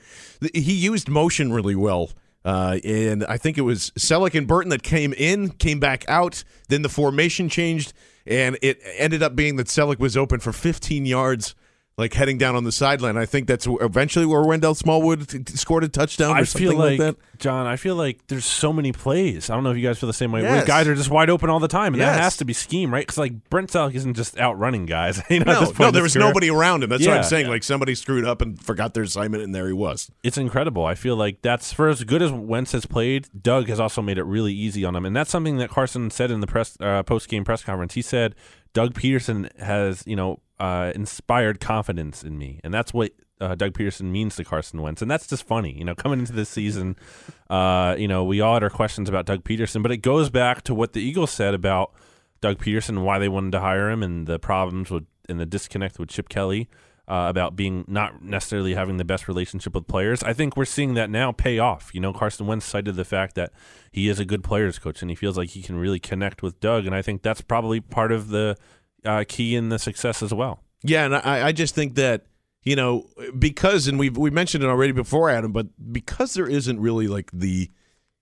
[0.54, 2.10] he used motion really well.
[2.48, 6.44] Uh, and I think it was Celek and Burton that came in, came back out.
[6.68, 7.92] Then the formation changed,
[8.26, 11.54] and it ended up being that Celek was open for 15 yards,
[11.98, 13.16] like heading down on the sideline.
[13.16, 16.98] I think that's eventually where Wendell Smallwood scored a touchdown or I something feel like,
[17.00, 17.16] that.
[17.38, 17.66] John.
[17.66, 19.50] I feel like there's so many plays.
[19.50, 20.42] I don't know if you guys feel the same way.
[20.42, 20.64] Yes.
[20.66, 22.16] guys are just wide open all the time, and Yes.
[22.16, 23.02] that has to be scheme, right?
[23.04, 25.20] Because like Brent Celek isn't just outrunning guys.
[25.30, 26.24] you know, at No, this point no, there was career.
[26.26, 26.90] nobody around him.
[26.90, 27.48] That's what I'm saying.
[27.48, 30.08] Like somebody screwed up and forgot their assignment, and there he was.
[30.22, 30.84] It's incredible.
[30.86, 33.28] I feel like that's for as good as Wentz has played.
[33.42, 36.30] Doug has also made it really easy on him, and that's something that Carson said
[36.30, 37.94] in the press uh, post game press conference.
[37.94, 38.36] He said
[38.72, 43.12] Doug Pederson has you know uh, inspired confidence in me, and that's what.
[43.40, 45.94] Uh, Doug Pederson means to Carson Wentz, and that's just funny, you know.
[45.94, 46.96] Coming into this season,
[47.50, 50.62] uh, you know, we all had our questions about Doug Pederson, but it goes back
[50.62, 51.92] to what the Eagles said about
[52.40, 55.46] Doug Pederson and why they wanted to hire him, and the problems with and the
[55.46, 56.68] disconnect with Chip Kelly
[57.08, 60.22] uh, about being not necessarily having the best relationship with players.
[60.22, 61.90] I think we're seeing that now pay off.
[61.94, 63.50] You know, Carson Wentz cited the fact that
[63.90, 66.60] he is a good players coach and he feels like he can really connect with
[66.60, 68.56] Doug, and I think that's probably part of the
[69.04, 70.62] uh, key in the success as well.
[70.82, 72.26] Yeah, and I, I just think that
[72.62, 73.06] you know
[73.38, 77.30] because and we've we mentioned it already before, Adam, but because there isn't really like
[77.32, 77.70] the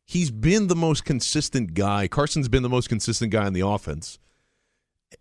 [0.05, 2.09] he's been the most consistent guy.
[2.09, 4.19] Carson's been the most consistent guy on the offense.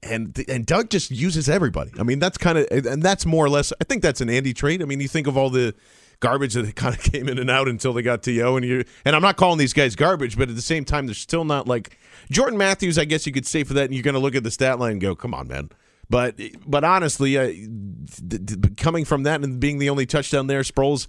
[0.01, 1.91] And and Doug just uses everybody.
[1.99, 3.71] I mean, that's kind of and that's more or less.
[3.79, 4.81] I think that's an Andy trait.
[4.81, 5.75] I mean, you think of all the
[6.19, 8.56] garbage that kind of came in and out until they got to Yo.
[8.56, 11.15] And you and I'm not calling these guys garbage, but at the same time, they're
[11.15, 11.97] still not like
[12.32, 12.97] Jordan Matthews.
[12.97, 14.80] I guess you could say for that, and you're going to look at the stat
[14.80, 15.69] line and go, "Come on, man."
[16.10, 20.62] But but honestly, uh, d- d- coming from that and being the only touchdown there,
[20.62, 21.08] Sproles,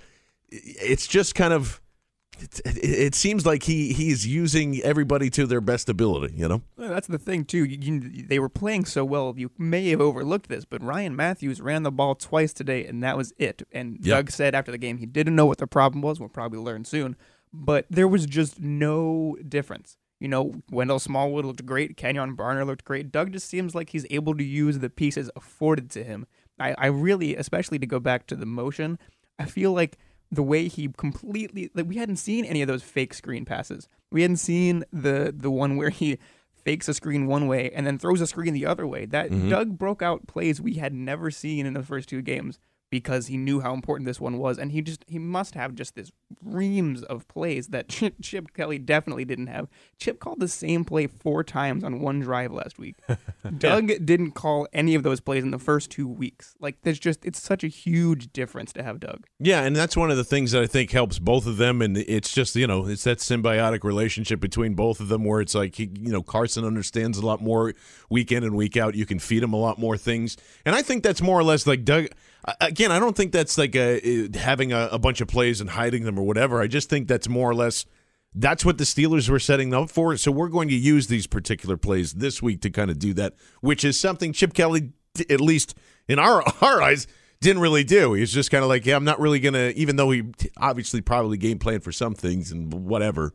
[0.50, 1.80] it's just kind of
[2.64, 6.34] it, it, seems like he he's using everybody to their best ability.
[6.34, 7.64] You know, well, that's the thing too.
[7.64, 11.60] You, you, they were playing so well, you may have overlooked this, but Ryan Mathews
[11.60, 13.62] ran the ball twice today, and that was it.
[13.72, 14.16] And yep.
[14.16, 16.20] Doug said after the game he didn't know what the problem was.
[16.20, 17.16] We'll probably learn soon,
[17.52, 19.96] but there was just no difference.
[20.18, 21.96] You know, Wendell Smallwood looked great.
[21.96, 23.12] Kenjon Barner looked great.
[23.12, 26.26] Doug just seems like he's able to use the pieces afforded to him.
[26.58, 28.98] I, I really, especially to go back to the motion,
[29.38, 29.98] I feel like
[30.36, 33.88] the way he completely like we hadn't seen any of those fake screen passes.
[34.12, 36.18] We hadn't seen the the one where he
[36.54, 39.06] fakes a screen one way and then throws a screen the other way.
[39.06, 39.48] That mm-hmm.
[39.48, 43.36] Doug broke out plays we had never seen in the first two games because he
[43.36, 47.02] knew how important this one was, and he just he must have just this reams
[47.02, 47.88] of plays that
[48.22, 49.68] Chip, Kelly definitely didn't have.
[49.98, 52.96] Chip called the same play four times on one drive last week.
[53.58, 56.54] Doug didn't call any of those plays in the first two weeks.
[56.60, 59.26] Like there's just it's such a huge difference to have Doug.
[59.38, 61.96] Yeah, and that's one of the things that I think helps both of them, and
[61.96, 65.74] it's just you know it's that symbiotic relationship between both of them where it's like
[65.74, 67.74] he, you know Carson understands a lot more
[68.10, 68.94] week in and week out.
[68.94, 71.66] You can feed him a lot more things, and I think that's more or less
[71.66, 72.08] like Doug
[72.60, 76.04] again, I don't think that's like a, having a, a, bunch of plays and hiding
[76.04, 76.60] them or whatever.
[76.60, 77.86] I just think that's more or less
[78.34, 80.16] that's what the Steelers were setting up for.
[80.16, 83.34] So we're going to use these particular plays this week to kind of do that,
[83.60, 84.92] which is something Chip Kelly,
[85.30, 85.74] at least
[86.06, 87.06] in our our eyes,
[87.40, 88.12] didn't really do.
[88.12, 90.24] He's just kind of like, yeah, I'm not really gonna, even though he
[90.56, 93.32] obviously probably game plan for some things and whatever.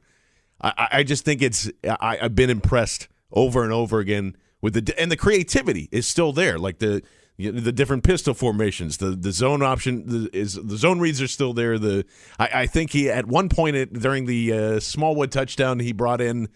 [0.62, 5.00] I, I just think it's I, I've been impressed over and over again with the
[5.00, 6.60] and the creativity is still there.
[6.60, 7.02] Like the
[7.38, 11.54] the different pistol formations, the the zone option the, is the zone reads are still
[11.54, 11.80] there.
[11.80, 12.06] The
[12.40, 16.22] I, I think he at one point it, during the uh, Smallwood touchdown he brought
[16.22, 16.50] in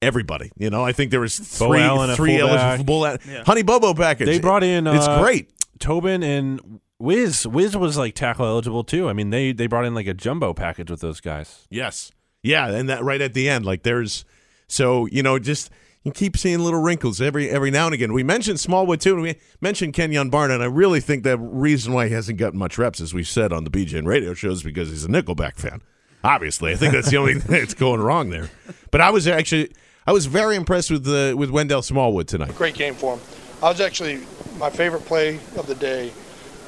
[0.00, 0.50] everybody.
[0.56, 3.44] You know, I think there was three Allen, three eligible yeah.
[3.44, 4.26] Honey Bobo package.
[4.26, 5.50] They brought in it's uh, great.
[5.78, 9.08] Tobin and Wiz Wiz was like tackle eligible too.
[9.08, 11.66] I mean they they brought in like a jumbo package with those guys.
[11.70, 14.24] Yes, yeah, and that right at the end, like there's
[14.68, 15.70] so you know just
[16.04, 18.12] you keep seeing little wrinkles every every now and again.
[18.12, 20.60] We mentioned Smallwood too, and we mentioned Kenjon Barner.
[20.60, 23.64] I really think the reason why he hasn't gotten much reps, as we said on
[23.64, 25.82] the BGN radio show, is because he's a Nickelback fan.
[26.22, 28.50] Obviously, I think that's the only thing that's going wrong there.
[28.90, 29.72] But I was actually
[30.06, 32.54] I was very impressed with the with Wendell Smallwood tonight.
[32.54, 33.20] Great game for him.
[33.62, 34.26] I was actually
[34.58, 36.12] my favorite play of the day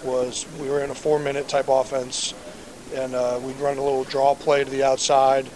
[0.02, 2.32] was we were in a four minute type offense,
[2.94, 5.46] and uh, we'd run a little draw play to the outside,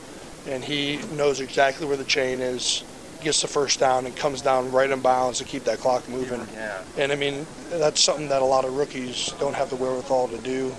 [0.46, 2.84] and he knows exactly where the chain is
[3.20, 6.46] gets the first down and comes down right in bounds to keep that clock moving.
[6.52, 6.82] Yeah.
[6.96, 10.38] And I mean, that's something that a lot of rookies don't have the wherewithal to
[10.38, 10.74] do.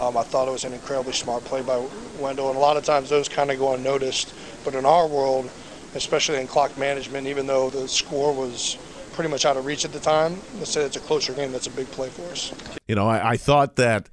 [0.00, 1.86] Um, I thought it was an incredibly smart play by
[2.18, 4.34] Wendell, and a lot of times those kind of go unnoticed.
[4.64, 5.50] But in our world,
[5.94, 8.76] especially in clock management, even though the score was
[9.12, 11.50] pretty much out of reach at the time, let's say it's a closer game.
[11.50, 12.52] That's a big play for us.
[12.86, 14.10] You know, I, I thought that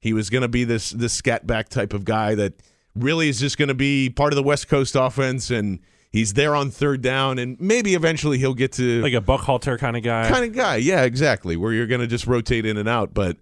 [0.00, 2.54] he was going to be this this scat back type of guy that
[2.94, 5.78] really is just going to be part of the West Coast offense and
[6.12, 9.96] he's there on third down, and maybe eventually he'll get to like a Buckhalter kind
[9.96, 10.28] of guy.
[10.28, 11.56] Kind of guy, yeah, exactly.
[11.56, 13.14] Where you're going to just rotate in and out.
[13.14, 13.38] But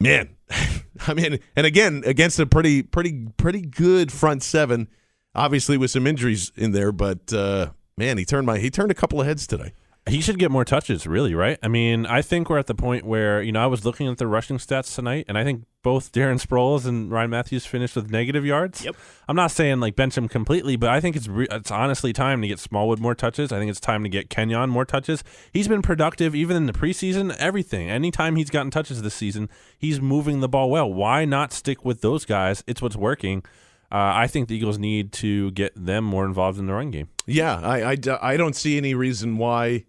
[0.00, 0.36] man,
[1.06, 4.88] I mean, and again against a pretty, pretty, pretty good front seven,
[5.34, 6.92] obviously with some injuries in there.
[6.92, 9.72] But uh, man, he turned my he turned a couple of heads today.
[10.08, 11.58] He should get more touches, really, right?
[11.62, 14.18] I mean, I think we're at the point where, you know, I was looking at
[14.18, 18.10] the rushing stats tonight, and I think both Darren Sproles and Ryan Mathews finished with
[18.10, 18.84] negative yards.
[18.84, 18.96] Yep.
[19.28, 22.42] I'm not saying like bench him completely, but I think it's re- it's honestly time
[22.42, 23.52] to get Smallwood more touches.
[23.52, 25.22] I think it's time to get Kenyon more touches.
[25.52, 27.88] He's been productive even in the preseason, everything.
[27.88, 30.92] Anytime he's gotten touches this season, he's moving the ball well.
[30.92, 32.64] Why not stick with those guys?
[32.66, 33.44] It's what's working.
[33.90, 37.08] Uh, I think the Eagles need to get them more involved in the run game.
[37.26, 39.84] Yeah, I, I, I don't see any reason why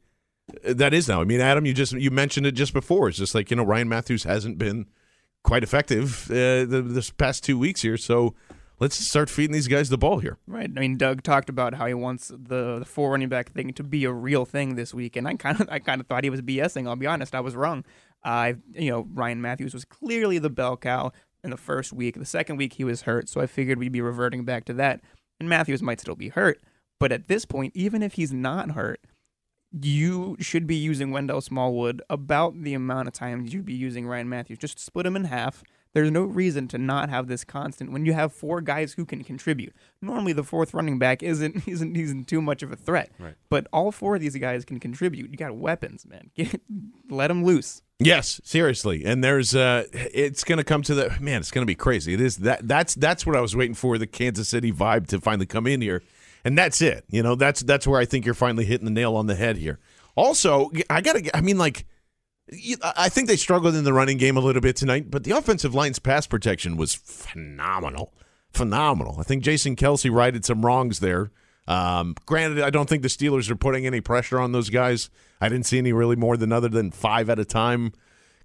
[0.64, 1.22] that is now.
[1.22, 3.10] I mean, Adam, you just you mentioned it just before.
[3.10, 4.88] It's just like you know Ryan Mathews hasn't been
[5.44, 8.34] quite effective uh, the, this past two weeks here, so
[8.80, 10.38] let's start feeding these guys the ball here.
[10.48, 10.70] Right.
[10.76, 13.84] I mean, Doug talked about how he wants the, the four running back thing to
[13.84, 16.30] be a real thing this week, and I kind of I kind of thought he
[16.30, 16.88] was BSing.
[16.88, 17.86] I'll be honest, I was wrong.
[18.24, 21.12] I you know Ryan Mathews was clearly the bell cow
[21.44, 22.16] in the first week.
[22.16, 25.02] The second week he was hurt, so I figured we'd be reverting back to that.
[25.40, 26.62] And Mathews might still be hurt,
[27.00, 29.02] but at this point, even if he's not hurt
[29.82, 34.30] you should be using Wendell Smallwood about the amount of times you'd be using Ryan
[34.30, 34.60] Mathews.
[34.60, 35.64] Just split them in half.
[35.94, 39.24] There's no reason to not have this constant when you have four guys who can
[39.24, 39.76] contribute.
[40.02, 43.36] Normally, the fourth running back isn't isn't isn't too much of a threat, right.
[43.50, 45.30] but all four of these guys can contribute.
[45.30, 46.32] You got weapons, man.
[46.36, 46.62] Get,
[47.10, 47.84] let them loose.
[48.00, 49.06] Yes, seriously.
[49.06, 52.14] And there's uh it's going to come to the man, it's going to be crazy.
[52.14, 55.22] It is that that's that's what I was waiting for the Kansas City vibe to
[55.22, 56.02] finally come in here.
[56.46, 57.06] And that's it.
[57.10, 59.58] You know, that's that's where I think you're finally hitting the nail on the head
[59.58, 59.80] here.
[60.16, 61.86] Also, I got to I mean like
[62.84, 65.74] I think they struggled in the running game a little bit tonight, but the offensive
[65.74, 68.14] line's pass protection was phenomenal.
[68.52, 69.16] Phenomenal.
[69.20, 71.32] I think Jason Kelce righted some wrongs there.
[71.68, 75.10] Um, granted, I don't think the Steelers are putting any pressure on those guys.
[75.40, 77.94] I didn't see any really more than other than five at a time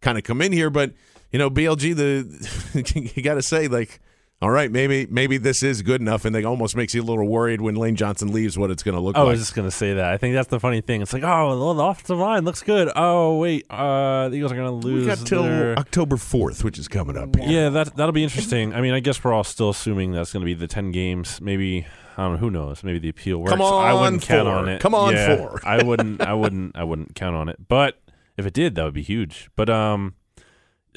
[0.00, 0.70] kind of come in here.
[0.70, 0.92] But,
[1.32, 4.00] you know, BLG, the you got to say, like,
[4.40, 7.26] all right, maybe maybe this is good enough, and it almost makes you a little
[7.26, 9.26] worried when Lane Johnson leaves what it's going to look I like.
[9.26, 10.12] I was just gonna say that.
[10.12, 11.02] I think that's the funny thing.
[11.02, 12.88] It's like, oh, well, the offensive line looks good.
[12.94, 15.00] Oh, wait, uh, the Eagles are gonna lose.
[15.02, 17.34] we got till their- October 4th, which is coming up.
[17.34, 17.48] Here.
[17.48, 18.72] Yeah, that that'll be interesting.
[18.74, 21.40] I mean, I guess we're all still assuming that's going to be the ten games.
[21.40, 21.86] Maybe
[22.16, 22.38] I don't know.
[22.38, 22.84] Who knows?
[22.84, 23.50] Maybe the appeal works.
[23.50, 24.80] Come on, I wouldn't count on it.
[24.80, 25.60] Come on, Yeah, four.
[25.64, 26.20] I wouldn't.
[26.20, 26.76] I wouldn't.
[26.76, 27.68] I wouldn't count on it.
[27.68, 28.00] But
[28.36, 29.50] if it did, that would be huge.
[29.56, 30.14] But um,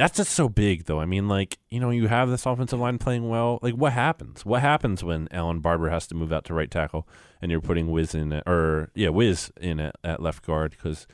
[0.01, 0.99] that's just so big, though.
[0.99, 3.59] I mean, like you know, you have this offensive line playing well.
[3.61, 4.43] Like, what happens?
[4.43, 7.07] What happens when Allen Barbre has to move out to right tackle
[7.39, 11.05] and you're putting Wiz in it, or yeah, Wiz in at, at left guard because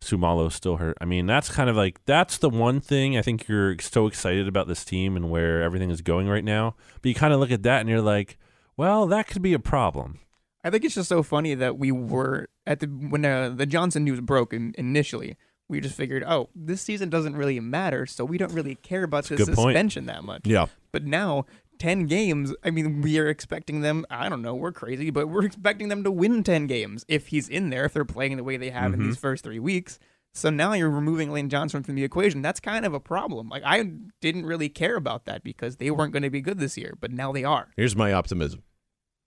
[0.00, 0.96] Seumalo's still hurt.
[0.98, 4.48] I mean, that's kind of like that's the one thing I think you're so excited
[4.48, 6.74] about this team and where everything is going right now.
[7.02, 8.38] But you kind of look at that and you're like,
[8.78, 10.20] well, that could be a problem.
[10.64, 14.04] I think it's just so funny that we were at the when uh, the Johnson
[14.04, 15.36] news broke in, initially.
[15.68, 19.24] We just figured, oh, this season doesn't really matter, so we don't really care about
[19.24, 19.70] this good point.
[19.74, 20.42] suspension that much.
[20.46, 20.66] Yeah.
[20.92, 21.46] But now,
[21.78, 22.52] ten games.
[22.62, 24.04] I mean, we are expecting them.
[24.10, 24.54] I don't know.
[24.54, 27.86] We're crazy, but we're expecting them to win ten games if he's in there.
[27.86, 29.08] If they're playing the way they have in Mm-hmm.
[29.08, 29.98] these first three weeks.
[30.34, 32.40] So now you're removing Lane Johnson from the equation.
[32.42, 33.48] That's kind of a problem.
[33.50, 33.90] Like I
[34.22, 37.10] didn't really care about that because they weren't going to be good this year, but
[37.12, 37.68] now they are.
[37.76, 38.62] Here's my optimism.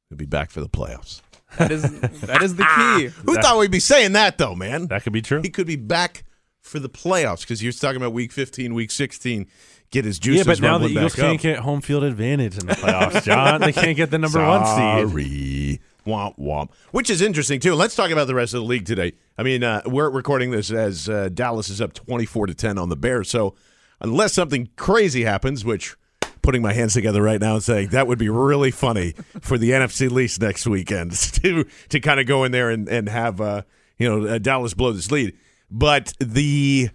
[0.10, 1.22] He'll be back for the playoffs.
[1.58, 1.84] That is
[2.22, 3.08] that is the key.
[3.24, 4.88] Who That- thought we'd be saying that though, man?
[4.88, 5.42] That could be true.
[5.42, 6.24] He could be back
[6.62, 9.46] for the playoffs because you're talking about week 15, week 16,
[9.92, 10.46] get his juices.
[10.48, 13.62] yeah, but now the rumbling Eagles can't get home field advantage in the playoffs, John.
[13.62, 15.10] they can't get the number one seed.
[15.10, 15.82] Sorry.
[16.08, 16.70] Womp womp.
[16.92, 17.74] Which is interesting too.
[17.74, 19.14] Let's talk about the rest of the league today.
[19.40, 22.90] I mean, uh, we're recording this as uh, Dallas is up twenty-four to ten on
[22.90, 23.28] the Bears.
[23.30, 23.56] So
[24.00, 25.96] unless something crazy happens, which
[26.46, 29.72] putting my hands together right now and saying that would be really funny for the
[29.72, 33.64] NFC least next weekend to to kind of go in there and and have uh,
[33.98, 35.36] you know Dallas blow this lead.
[35.72, 36.90] But the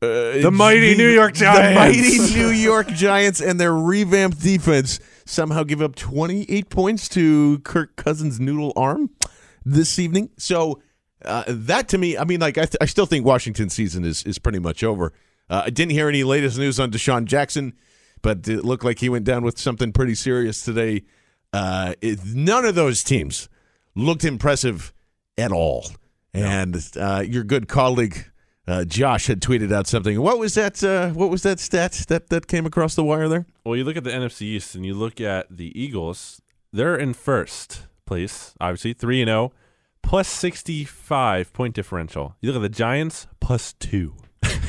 [0.00, 5.00] uh, The mighty New York Giants, The mighty New York Giants and their revamped defense
[5.26, 9.10] somehow give up 28 points to Kirk Cousins' noodle arm
[9.64, 10.30] this evening.
[10.38, 10.80] So
[11.24, 14.22] uh, that to me, I mean, like I, th- I still think Washington's season is
[14.22, 15.12] is pretty much over.
[15.50, 17.72] Uh, I didn't hear any latest news on DeSean Jackson,
[18.22, 21.02] but it looked like he went down with something pretty serious today.
[21.52, 23.48] Uh, it, none of those teams
[23.94, 24.92] looked impressive
[25.36, 25.86] at all.
[26.34, 28.26] And uh, your good colleague
[28.68, 30.20] uh, Josh had tweeted out something.
[30.20, 30.84] What was that?
[30.84, 33.46] Uh, what was that stat that that came across the wire there?
[33.64, 36.42] Well, you look at the NFC East and you look at the Eagles.
[36.70, 39.52] They're in first place, obviously three and zero,
[40.02, 42.36] plus sixty five point differential.
[42.42, 44.14] You look at the Giants, plus two.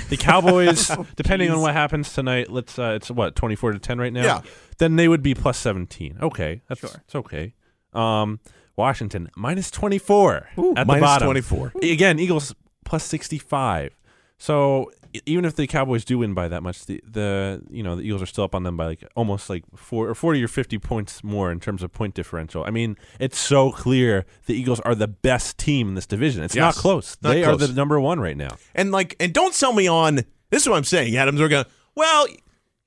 [0.09, 3.97] The Cowboys, depending on what happens tonight, let's uh, it's what twenty four to ten
[3.99, 4.23] right now.
[4.23, 4.41] Yeah.
[4.77, 6.17] Then they would be plus seventeen.
[6.21, 6.89] Okay, that's Sure.
[7.05, 7.53] it's okay.
[7.93, 8.39] Um,
[8.75, 11.25] Washington minus twenty four at the minus bottom.
[11.27, 11.73] 24.
[11.83, 12.53] Again, Eagles
[12.85, 13.97] plus sixty five.
[14.37, 14.91] So
[15.25, 18.21] even if the Cowboys do win by that much, the, the you know the Eagles
[18.21, 21.23] are still up on them by like almost like four or forty or fifty points
[21.23, 22.63] more in terms of point differential.
[22.63, 26.43] I mean, it's so clear the Eagles are the best team in this division.
[26.43, 27.17] It's not close.
[27.21, 27.61] Not they close.
[27.61, 28.57] are the number one right now.
[28.75, 30.15] And like, and don't sell me on
[30.49, 30.63] this.
[30.63, 31.39] Is what I'm saying, Adams.
[31.39, 31.65] We're going.
[31.95, 32.27] Well,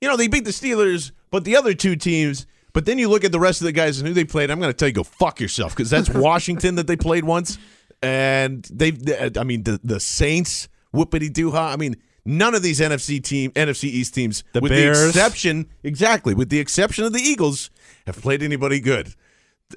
[0.01, 2.45] you know, they beat the Steelers, but the other two teams.
[2.73, 4.49] But then you look at the rest of the guys and who they played.
[4.49, 7.59] I'm going to tell you, go fuck yourself, because that's Washington that they played once,
[8.01, 8.93] and they.
[9.37, 11.71] I mean, the the Saints, whoopity doo ha.
[11.71, 14.99] I mean, none of these NFC team, NFC East teams, The with Bears.
[14.99, 17.69] the exception, exactly, with the exception of the Eagles,
[18.07, 19.13] have played anybody good.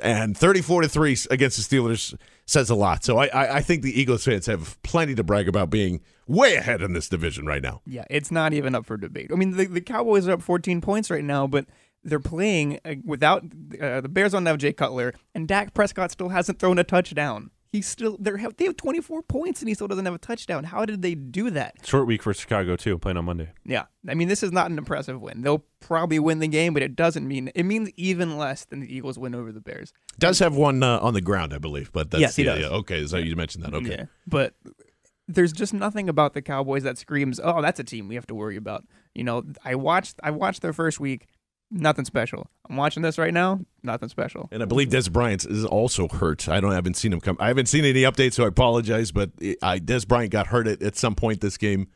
[0.03, 3.03] And 34 to three against the Steelers says a lot.
[3.03, 6.57] So I, I, I think the Eagles fans have plenty to brag about being way
[6.57, 7.81] ahead in this division right now.
[7.87, 9.31] Yeah, it's not even up for debate.
[9.33, 11.67] I mean, the, the Cowboys are up 14 points right now, but
[12.05, 13.45] they're playing uh, without
[13.81, 17.51] uh, the Bears don't have Jay Cutler, and Dak Prescott still hasn't thrown a touchdown.
[17.73, 20.65] He's still they have they have 24 points and he still doesn't have a touchdown.
[20.65, 21.75] How did they do that?
[21.85, 23.51] Short week for Chicago too, playing on Monday.
[23.65, 25.43] Yeah, I mean this is not an impressive win.
[25.43, 28.95] They'll probably win the game, but it doesn't mean it means even less than the
[28.95, 29.93] Eagles win over the Bears.
[30.19, 32.61] Does have one uh, on the ground, I believe, but that's Yes, he yeah, does.
[32.63, 33.07] yeah, okay.
[33.07, 33.75] So you mentioned that.
[33.75, 33.91] Okay.
[33.91, 34.55] Yeah, but
[35.29, 38.35] there's just nothing about the Cowboys that screams, "Oh, that's a team we have to
[38.35, 41.27] worry about." You know, I watched I watched their first week,
[41.71, 42.51] nothing special.
[42.69, 44.49] I'm watching this right now, nothing special.
[44.53, 46.49] And I believe Dez Bryant is also hurt.
[46.49, 47.37] I don't I haven't seen him come.
[47.41, 49.13] I haven't seen any updates, so I apologize.
[49.13, 49.31] But
[49.63, 51.89] I Dez Bryant got hurt at, at some point this game.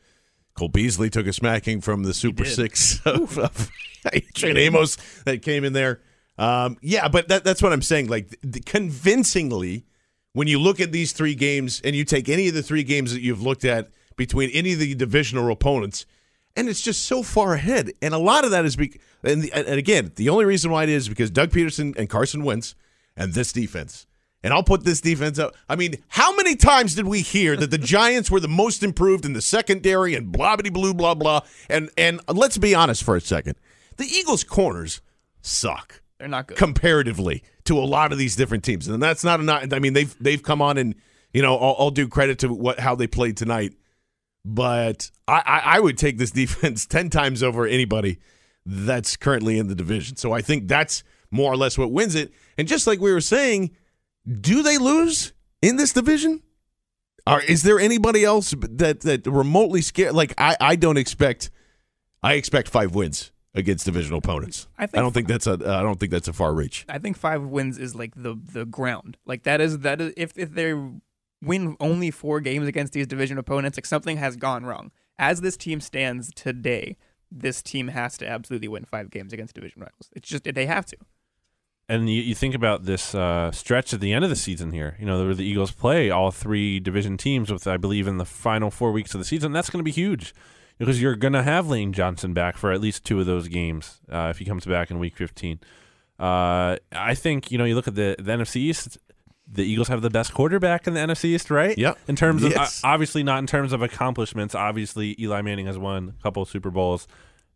[0.53, 2.45] Cole Beasley took a smacking from the Super.
[2.45, 3.69] Six of, of
[4.11, 6.01] Adrian Amos that came in there.
[6.37, 8.07] Um, yeah, but that, that's what I'm saying.
[8.07, 9.85] Like th- convincingly,
[10.33, 13.13] when you look at these three games and you take any of the three games
[13.13, 16.05] that you've looked at between any of the divisional opponents,
[16.55, 17.91] and it's just so far ahead.
[18.01, 20.83] And a lot of that is be- and, the, and again, the only reason why
[20.83, 22.75] it is because Doug Pederson and Carson Wentz
[23.15, 24.07] and this defense.
[24.43, 25.53] And I'll put this defense up.
[25.69, 29.23] I mean, how many times did we hear that the Giants were the most improved
[29.23, 31.41] in the secondary and blah blah blue blah blah?
[31.69, 33.55] And and let's be honest for a second,
[33.97, 35.01] the Eagles' corners
[35.41, 36.57] suck They're not good.
[36.57, 39.71] comparatively to a lot of these different teams, and that's not a not.
[39.73, 40.95] I mean, they've they've come on and
[41.33, 43.73] you know I'll, I'll do credit to what how they played tonight,
[44.43, 48.19] but I, I I would take this defense ten times over anybody
[48.65, 50.17] that's currently in the division.
[50.17, 52.31] So I think that's more or less what wins it.
[52.57, 53.71] And just like we were saying,
[54.39, 56.43] do they lose in this division?
[57.25, 60.13] Or is there anybody else that that remotely scared?
[60.13, 61.49] Like I I don't expect.
[62.23, 64.67] I expect five wins against divisional opponents.
[64.77, 66.85] I I, don't think that's a I don't think that's a far reach.
[66.89, 69.17] I think five wins is like the the ground.
[69.25, 70.73] Like that is that is if if they
[71.41, 74.91] win only four games against these division opponents, like something has gone wrong.
[75.17, 76.97] As this team stands today,
[77.31, 80.09] this team has to absolutely win five games against division rivals.
[80.13, 80.97] It's just they have to.
[81.89, 84.95] And you, you think about this uh, stretch at the end of the season here.
[84.99, 88.71] You know, the Eagles play all three division teams with, I believe, in the final
[88.71, 89.51] four weeks of the season.
[89.51, 90.33] That's going to be huge
[90.77, 93.99] because you're going to have Lane Johnson back for at least two of those games
[94.11, 95.59] uh, if he comes back in Week 15.
[96.17, 98.97] Uh, I think you know you look at the the NFC East.
[99.53, 101.77] The Eagles have the best quarterback in the NFC East, right?
[101.77, 101.97] Yep.
[102.07, 102.83] In terms of Yes.
[102.83, 104.55] uh, obviously not in terms of accomplishments.
[104.55, 107.07] Obviously, Eli Manning has won a couple of Super Bowls.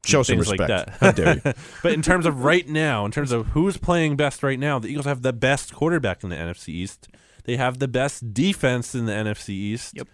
[0.04, 1.00] Show some things like respect.
[1.00, 1.00] that.
[1.00, 1.54] How dare you.
[1.84, 4.88] but in terms of right now, in terms of who's playing best right now, the
[4.89, 7.08] Eagles have the best quarterback in the NFC East.
[7.46, 9.93] They have the best defense in the NFC East.
[9.96, 10.08] Yep.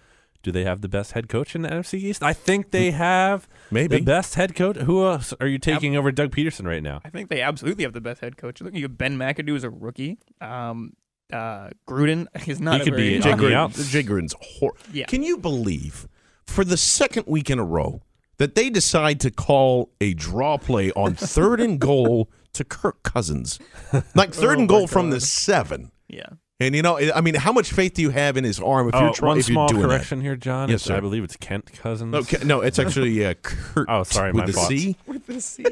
[0.43, 2.23] Do they have the best head coach in the NFC East?
[2.23, 3.97] I think they have Maybe.
[3.97, 4.77] the best head coach.
[4.77, 6.99] Who else are you taking over Doug Pederson right now?
[7.05, 8.59] I think they absolutely have the best head coach.
[8.61, 10.17] Look, you have Ben McAdoo as a rookie.
[10.39, 10.93] Um,
[11.33, 12.75] uh, Gruden is not.
[12.75, 13.89] He a could be very, on Jay, the Gruden.
[13.89, 15.05] Jay Gruden's hor- Yeah.
[15.05, 16.07] Can you believe
[16.45, 18.01] for the second week in a row
[18.37, 23.59] that they decide to call a draw play on third and goal to Kirk Cousins,
[24.15, 25.91] like third Oh and goal from the seven?
[26.07, 26.25] Yeah.
[26.59, 28.93] And you know, I mean, how much faith do you have in his arm if
[28.95, 29.27] Oh, you're trying?
[29.29, 30.69] one if you're small doing correction here, John.
[30.69, 32.11] Yes, It's- I believe it's Kent Cousins.
[32.11, 32.17] that?
[32.35, 33.87] Okay, no, it's actually uh, Kurt.
[33.89, 34.67] Oh, sorry, with my the fault.
[34.67, 34.95] C.
[35.07, 35.65] With the C.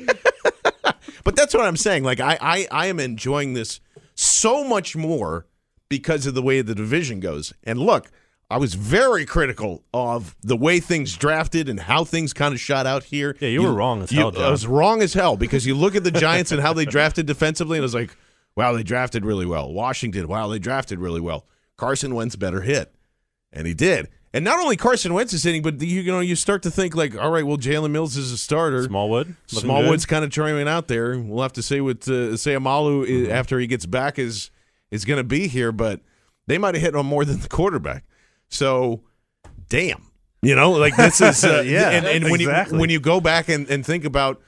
[1.24, 2.04] But that's what I'm saying.
[2.04, 3.82] Like I, I, I am enjoying this
[4.20, 5.46] so much more
[5.88, 7.54] because of the way the division goes.
[7.64, 8.12] And look,
[8.52, 12.86] I was very critical of the way things drafted and how things kind of shot
[12.86, 13.38] out here.
[13.40, 16.04] Yeah, you were wrong as hell, I was wrong as hell because you look at
[16.04, 18.16] the Giants and how they drafted defensively, and I was like,
[18.56, 19.72] wow, they drafted really well.
[19.72, 21.46] Washington, wow, they drafted really well.
[21.78, 22.94] Carson Wentz better hit,
[23.54, 24.10] and he did.
[24.34, 26.96] And not only Carson Wentz is hitting, but you, you know you start to think
[26.96, 28.84] like, all right, well, Jalen Mills is a starter.
[28.84, 29.36] Smallwood.
[29.48, 30.12] Smallwood's good.
[30.12, 31.18] kind of trying out there.
[31.18, 33.32] We'll have to see what uh, Seumalo Mm-hmm.
[33.32, 34.52] after he gets back is
[34.92, 36.02] is going to be here, but
[36.48, 38.04] they might have hit on more than the quarterback.
[38.50, 39.02] So,
[39.68, 40.04] damn,
[40.42, 42.76] you know, like this is uh, Yeah, And, and when exactly.
[42.76, 44.42] you when you go back and, and think about.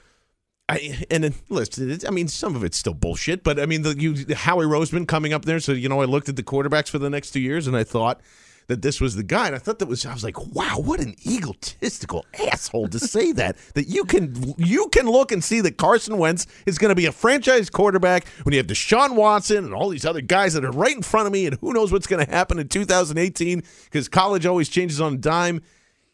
[0.68, 3.98] I, and then, listen, I mean, some of it's still bullshit, but I mean, the,
[3.98, 5.58] you, Howie Roseman coming up there.
[5.60, 7.82] So, you know, I looked at the quarterbacks for the next two years and I
[7.84, 8.20] thought
[8.68, 9.46] that this was the guy.
[9.46, 13.32] And I thought that was, I was like, wow, what an egotistical asshole to say
[13.32, 13.56] that.
[13.74, 17.06] That you can, you can look and see that Carson Wentz is going to be
[17.06, 20.70] a franchise quarterback when you have Deshaun Watson and all these other guys that are
[20.70, 21.46] right in front of me.
[21.46, 25.18] And who knows what's going to happen in 2018 because college always changes on a
[25.18, 25.62] dime.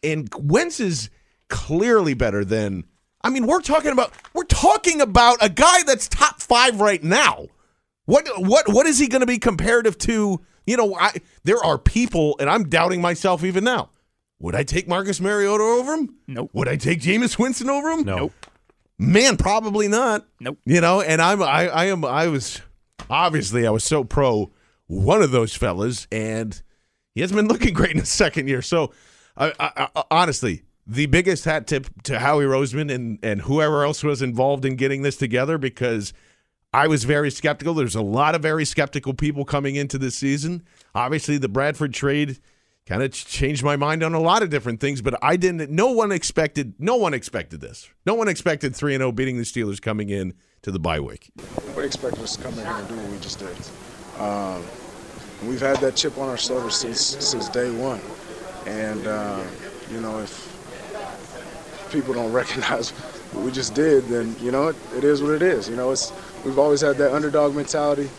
[0.03, 1.09] And Wentz is
[1.49, 2.85] clearly better than.
[3.21, 7.47] I mean, we're talking about we're talking about a guy that's top five right now.
[8.05, 10.41] What what what is he going to be comparative to?
[10.69, 11.13] You know, I
[11.43, 13.89] there are people, and I'm doubting myself even now.
[14.37, 16.15] Would I take Marcus Mariota over him?
[16.27, 16.51] Nope.
[16.53, 18.03] Would I take Jameis Winston over him?
[18.03, 18.15] No.
[18.15, 18.33] Nope.
[18.99, 20.27] Man, probably not.
[20.39, 20.59] Nope.
[20.65, 22.61] You know, and I'm I, I am I was
[23.09, 24.51] obviously I was so pro
[24.85, 26.61] one of those fellas, and
[27.15, 28.61] he hasn't been looking great in his second year.
[28.61, 28.91] So,
[29.35, 34.03] I, I, I, honestly, the biggest hat tip to Howie Roseman and and whoever else
[34.03, 36.13] was involved in getting this together because
[36.73, 37.73] I was very skeptical.
[37.73, 40.63] There's a lot of very skeptical people coming into this season.
[40.93, 42.39] Obviously, the Bradford trade
[42.85, 45.71] kind of changed my mind on a lot of different things, but I didn't.
[45.71, 46.75] No one expected.
[46.77, 47.89] No one expected this.
[48.05, 51.31] No one expected three and zero beating the Steelers coming in to the bye week.
[51.75, 53.57] We expected us to come in here and do what we just did.
[54.21, 54.63] Um,
[55.47, 58.01] we've had that chip on our shoulder since since day one,
[58.67, 59.43] and uh,
[59.91, 60.45] you know if
[61.91, 62.91] people don't recognize
[63.31, 65.67] what we just did, then you know it, it is what it is.
[65.67, 66.11] You know it's
[66.45, 68.09] we've always had that underdog mentality,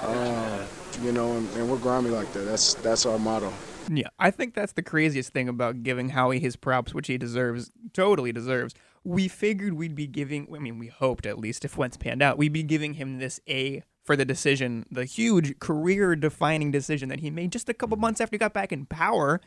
[0.00, 0.66] uh,
[1.02, 2.40] you know, and, and we're grimy like that.
[2.40, 3.52] That's that's our motto.
[3.92, 7.72] Yeah, I think that's the craziest thing about giving Howie his props, which he deserves,
[7.92, 8.74] totally deserves.
[9.02, 12.38] We figured we'd be giving, I mean, we hoped at least if Wentz panned out,
[12.38, 17.20] we'd be giving him this A for the decision, the huge career defining decision that
[17.20, 19.40] he made just a couple months after he got back in power,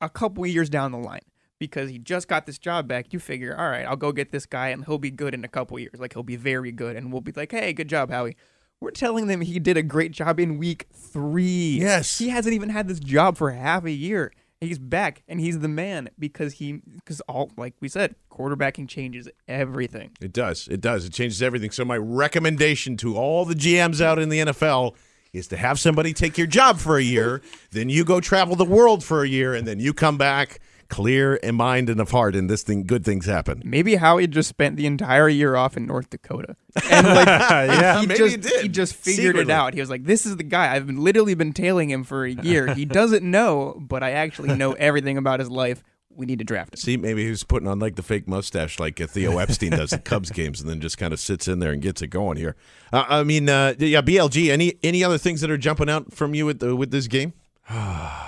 [0.00, 1.22] a couple years down the line.
[1.58, 4.44] Because he just got this job back, you figure, all right, I'll go get this
[4.44, 5.98] guy and he'll be good in a couple years.
[5.98, 6.96] Like, he'll be very good.
[6.96, 8.36] And we'll be like, hey, good job, Howie.
[8.80, 11.78] We're telling them he did a great job in week three.
[11.80, 12.18] Yes.
[12.18, 14.32] He hasn't even had this job for half a year.
[14.60, 19.28] He's back and he's the man because he because all like we said, quarterbacking changes
[19.46, 20.12] everything.
[20.20, 20.66] It does.
[20.68, 21.04] It does.
[21.04, 21.70] It changes everything.
[21.70, 24.94] So my recommendation to all the GMs out in the NFL
[25.34, 28.64] is to have somebody take your job for a year, then you go travel the
[28.64, 32.34] world for a year, and then you come back clear in mind and of heart,
[32.36, 33.62] and this thing, good things happen.
[33.64, 36.56] Maybe Howie just spent the entire year off in North Dakota,
[36.90, 38.62] and like, Yeah, he maybe just he did.
[38.62, 39.42] he just figured Secretly.
[39.42, 39.74] it out.
[39.74, 40.74] He was like, "This is the guy.
[40.74, 42.74] I've been literally been tailing him for a year.
[42.74, 45.82] He doesn't know, but I actually know everything about his life.
[46.10, 48.78] We need to draft him." See, maybe he was putting on like the fake mustache,
[48.80, 51.72] like Theo Epstein does at Cubs games, and then just kind of sits in there
[51.72, 52.56] and gets it going here.
[52.92, 54.50] Uh, I mean, uh, yeah, BLG.
[54.50, 57.32] Any any other things that are jumping out from you with the, with this game?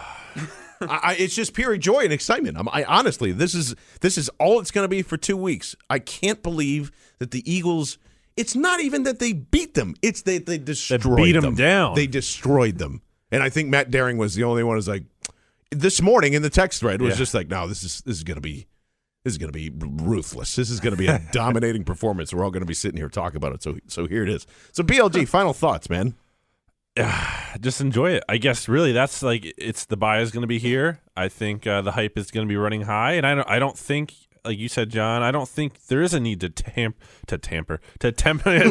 [0.80, 2.56] I, it's just pure joy and excitement.
[2.58, 5.74] I'm, I honestly, this is this is all it's going to be for two weeks.
[5.90, 7.98] I can't believe that the Eagles.
[8.36, 11.94] It's not even that they beat them; it's they they destroyed beat 'em them down.
[11.96, 13.02] They destroyed them,
[13.32, 15.02] and I think Matt Daring was the only one who's like
[15.70, 17.18] this morning in the text thread was Yeah.
[17.18, 18.66] just like, no, this is this is going to be
[19.24, 19.70] this is going to be
[20.04, 20.54] ruthless.
[20.54, 22.32] This is going to be a dominating performance.
[22.32, 23.62] We're all going to be sitting here talking about it.
[23.64, 24.46] So so here it is.
[24.72, 26.14] So BLG, final thoughts, man.
[27.60, 28.24] just enjoy it.
[28.28, 31.00] I guess really that's like it's the bye is going to be here.
[31.16, 33.48] I think uh, the hype is going to be running high, and I don't.
[33.48, 34.14] I don't think,
[34.44, 35.22] like you said, John.
[35.22, 38.58] I don't think there is a need to tamp to tamper to temper.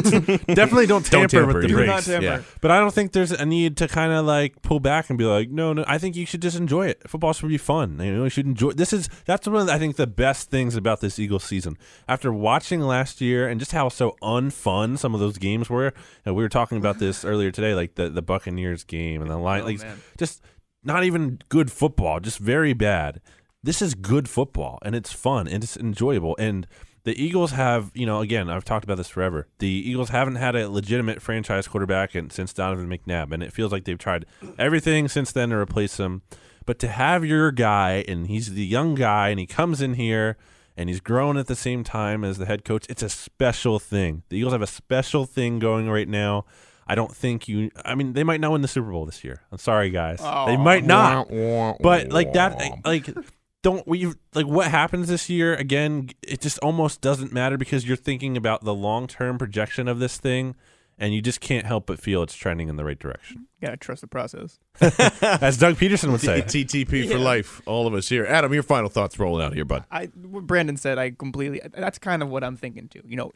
[0.54, 1.88] definitely don't tamper, tamper, with the you Do brakes.
[1.88, 2.24] not tamper.
[2.24, 2.42] Yeah.
[2.60, 5.24] But I don't think there's a need to kind of like pull back and be
[5.24, 5.84] like, no, no.
[5.86, 7.08] I think you should just enjoy it.
[7.08, 7.98] Football should be fun.
[8.00, 8.72] You know, you should enjoy.
[8.72, 11.76] This is that's one of the, I think the best things about this Eagles season.
[12.08, 15.92] After watching last year and just how so unfun some of those games were,
[16.24, 19.36] and we were talking about this earlier today, like the the Buccaneers game and the
[19.38, 19.98] line, Oh, like man.
[20.18, 20.42] just
[20.84, 23.20] not even good football, just very bad.
[23.68, 26.66] This is good football and it's fun and it's enjoyable and.
[27.04, 29.46] The Eagles have, you know, again, I've talked about this forever.
[29.60, 33.72] The Eagles haven't had a legitimate franchise quarterback in, since Donovan McNabb, and it feels
[33.72, 34.26] like they've tried
[34.58, 36.20] everything since then to replace him.
[36.66, 40.36] But to have your guy, and he's the young guy, and he comes in here
[40.76, 44.22] and he's grown at the same time as the head coach, it's a special thing.
[44.28, 46.44] The Eagles have a special thing going right now.
[46.86, 47.70] I don't think you.
[47.84, 49.40] I mean, they might not win the Super Bowl this year.
[49.50, 50.20] I'm sorry, guys.
[50.46, 51.28] they might not.
[51.80, 53.08] But like that, like
[53.62, 56.10] don't we like what happens this year again?
[56.22, 60.18] It just almost doesn't matter because you're thinking about the long term projection of this
[60.18, 60.54] thing,
[60.98, 63.46] and you just can't help but feel it's trending in the right direction.
[63.60, 64.60] Gotta trust the process.
[64.80, 66.42] As Doug Pederson would say.
[66.42, 67.60] TTP for life.
[67.66, 68.24] All of us here.
[68.24, 69.84] Adam, your final thoughts rolling out here, bud.
[69.90, 71.60] I what Brandon said I completely.
[71.74, 73.02] That's kind of what I'm thinking too.
[73.04, 73.32] You know,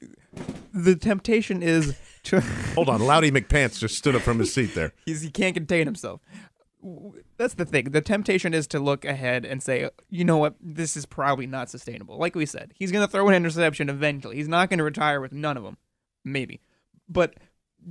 [0.72, 2.40] the temptation is to.
[2.74, 4.92] Hold on, Loudy McPants just stood up from his seat there.
[5.04, 6.20] He's, he can't contain himself.
[7.36, 7.90] That's the thing.
[7.90, 11.70] The temptation is to look ahead and say, you know what, this is probably not
[11.70, 12.18] sustainable.
[12.18, 14.36] Like we said, he's going to throw an interception eventually.
[14.36, 15.76] He's not going to retire with none of them,
[16.24, 16.60] maybe.
[17.08, 17.34] But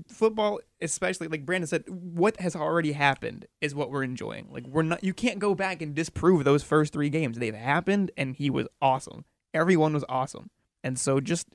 [0.07, 4.47] football, especially like Brandon said, what has already happened is what we're enjoying.
[4.51, 5.03] Like we're not.
[5.03, 7.37] You can't go back and disprove those first three games.
[7.37, 9.25] They've happened, and he was awesome.
[9.53, 10.49] Everyone was awesome,
[10.83, 11.47] and so just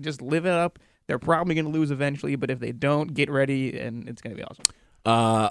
[0.00, 0.78] just live it up.
[1.06, 4.36] They're probably going to lose eventually, but if they don't, get ready, and it's going
[4.36, 4.64] to be awesome.
[5.04, 5.50] Uh,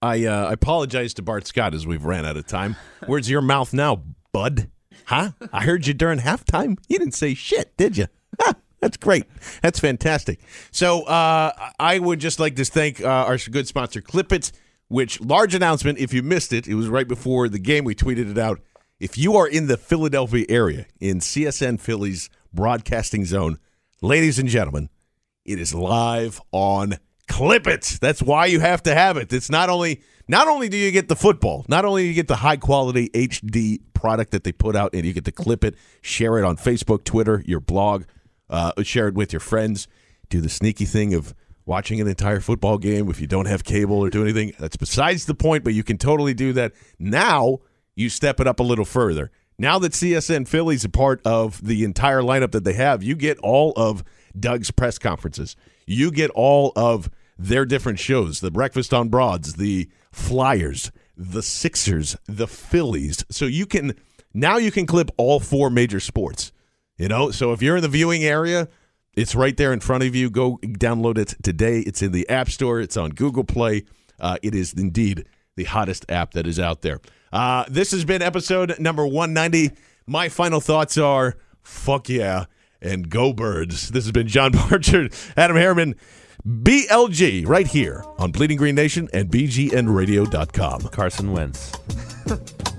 [0.00, 2.76] I uh, I apologize to Bart Scott as we've ran out of time.
[3.06, 4.70] Where's your mouth now, bud?
[5.06, 5.32] Huh?
[5.52, 6.78] I heard you during halftime.
[6.88, 8.06] You didn't say shit, did you?
[8.40, 9.24] Ha, that's great.
[9.62, 10.40] That's fantastic.
[10.70, 14.52] So uh, I would just like to thank uh, our good sponsor, Clip It,
[14.88, 15.98] which large announcement.
[15.98, 17.84] If you missed it, it was right before the game.
[17.84, 18.60] We tweeted it out.
[19.00, 23.58] If you are in the Philadelphia area, in CSN Philly's broadcasting zone,
[24.02, 24.90] ladies and gentlemen,
[25.44, 26.98] it is live on
[27.28, 27.98] Clip It.
[28.00, 29.32] That's why you have to have it.
[29.32, 32.28] It's not only not only do you get the football, not only do you get
[32.28, 35.74] the high quality HD product that they put out, and you get to clip it,
[36.02, 38.04] share it on Facebook, Twitter, your blog,
[38.50, 39.88] uh, share it with your friends.
[40.28, 43.98] Do the sneaky thing of watching an entire football game if you don't have cable
[43.98, 44.52] or do anything.
[44.58, 46.72] That's besides the point, but you can totally do that.
[46.98, 47.58] Now
[47.94, 49.30] you step it up a little further.
[49.58, 53.38] Now that CSN Philly's a part of the entire lineup that they have, you get
[53.38, 54.04] all of
[54.38, 55.56] Doug's press conferences.
[55.88, 62.16] You get all of their different shows, the Breakfast on Broads, the Flyers, the Sixers,
[62.26, 63.24] the Phillies.
[63.30, 63.94] So you can
[64.34, 66.52] now you can clip all four major sports.
[66.96, 68.68] You know, so if you're in the viewing area,
[69.14, 70.30] it's right there in front of you.
[70.30, 71.80] Go download it today.
[71.80, 72.80] It's in the App Store.
[72.80, 73.84] It's on Google Play.
[74.20, 75.26] Uh, it is indeed
[75.56, 77.00] the hottest app that is out there.
[77.32, 79.74] Uh, this has been episode number 190.
[80.06, 82.46] My final thoughts are fuck yeah
[82.80, 83.88] and go birds.
[83.90, 85.94] This has been John Barchard, Adam Harriman,
[86.46, 90.82] BLG, right here on Bleeding Green Nation and BGNradio.com.
[90.82, 91.72] Carson Wentz.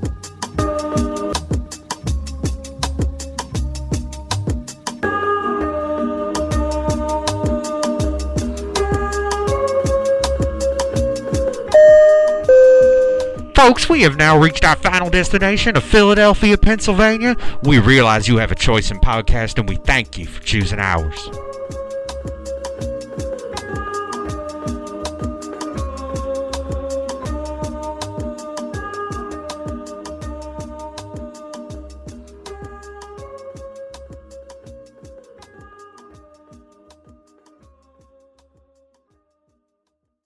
[13.60, 17.36] Folks, we have now reached our final destination of Philadelphia, Pennsylvania.
[17.62, 21.30] We realize you have a choice in podcast and we thank you for choosing ours.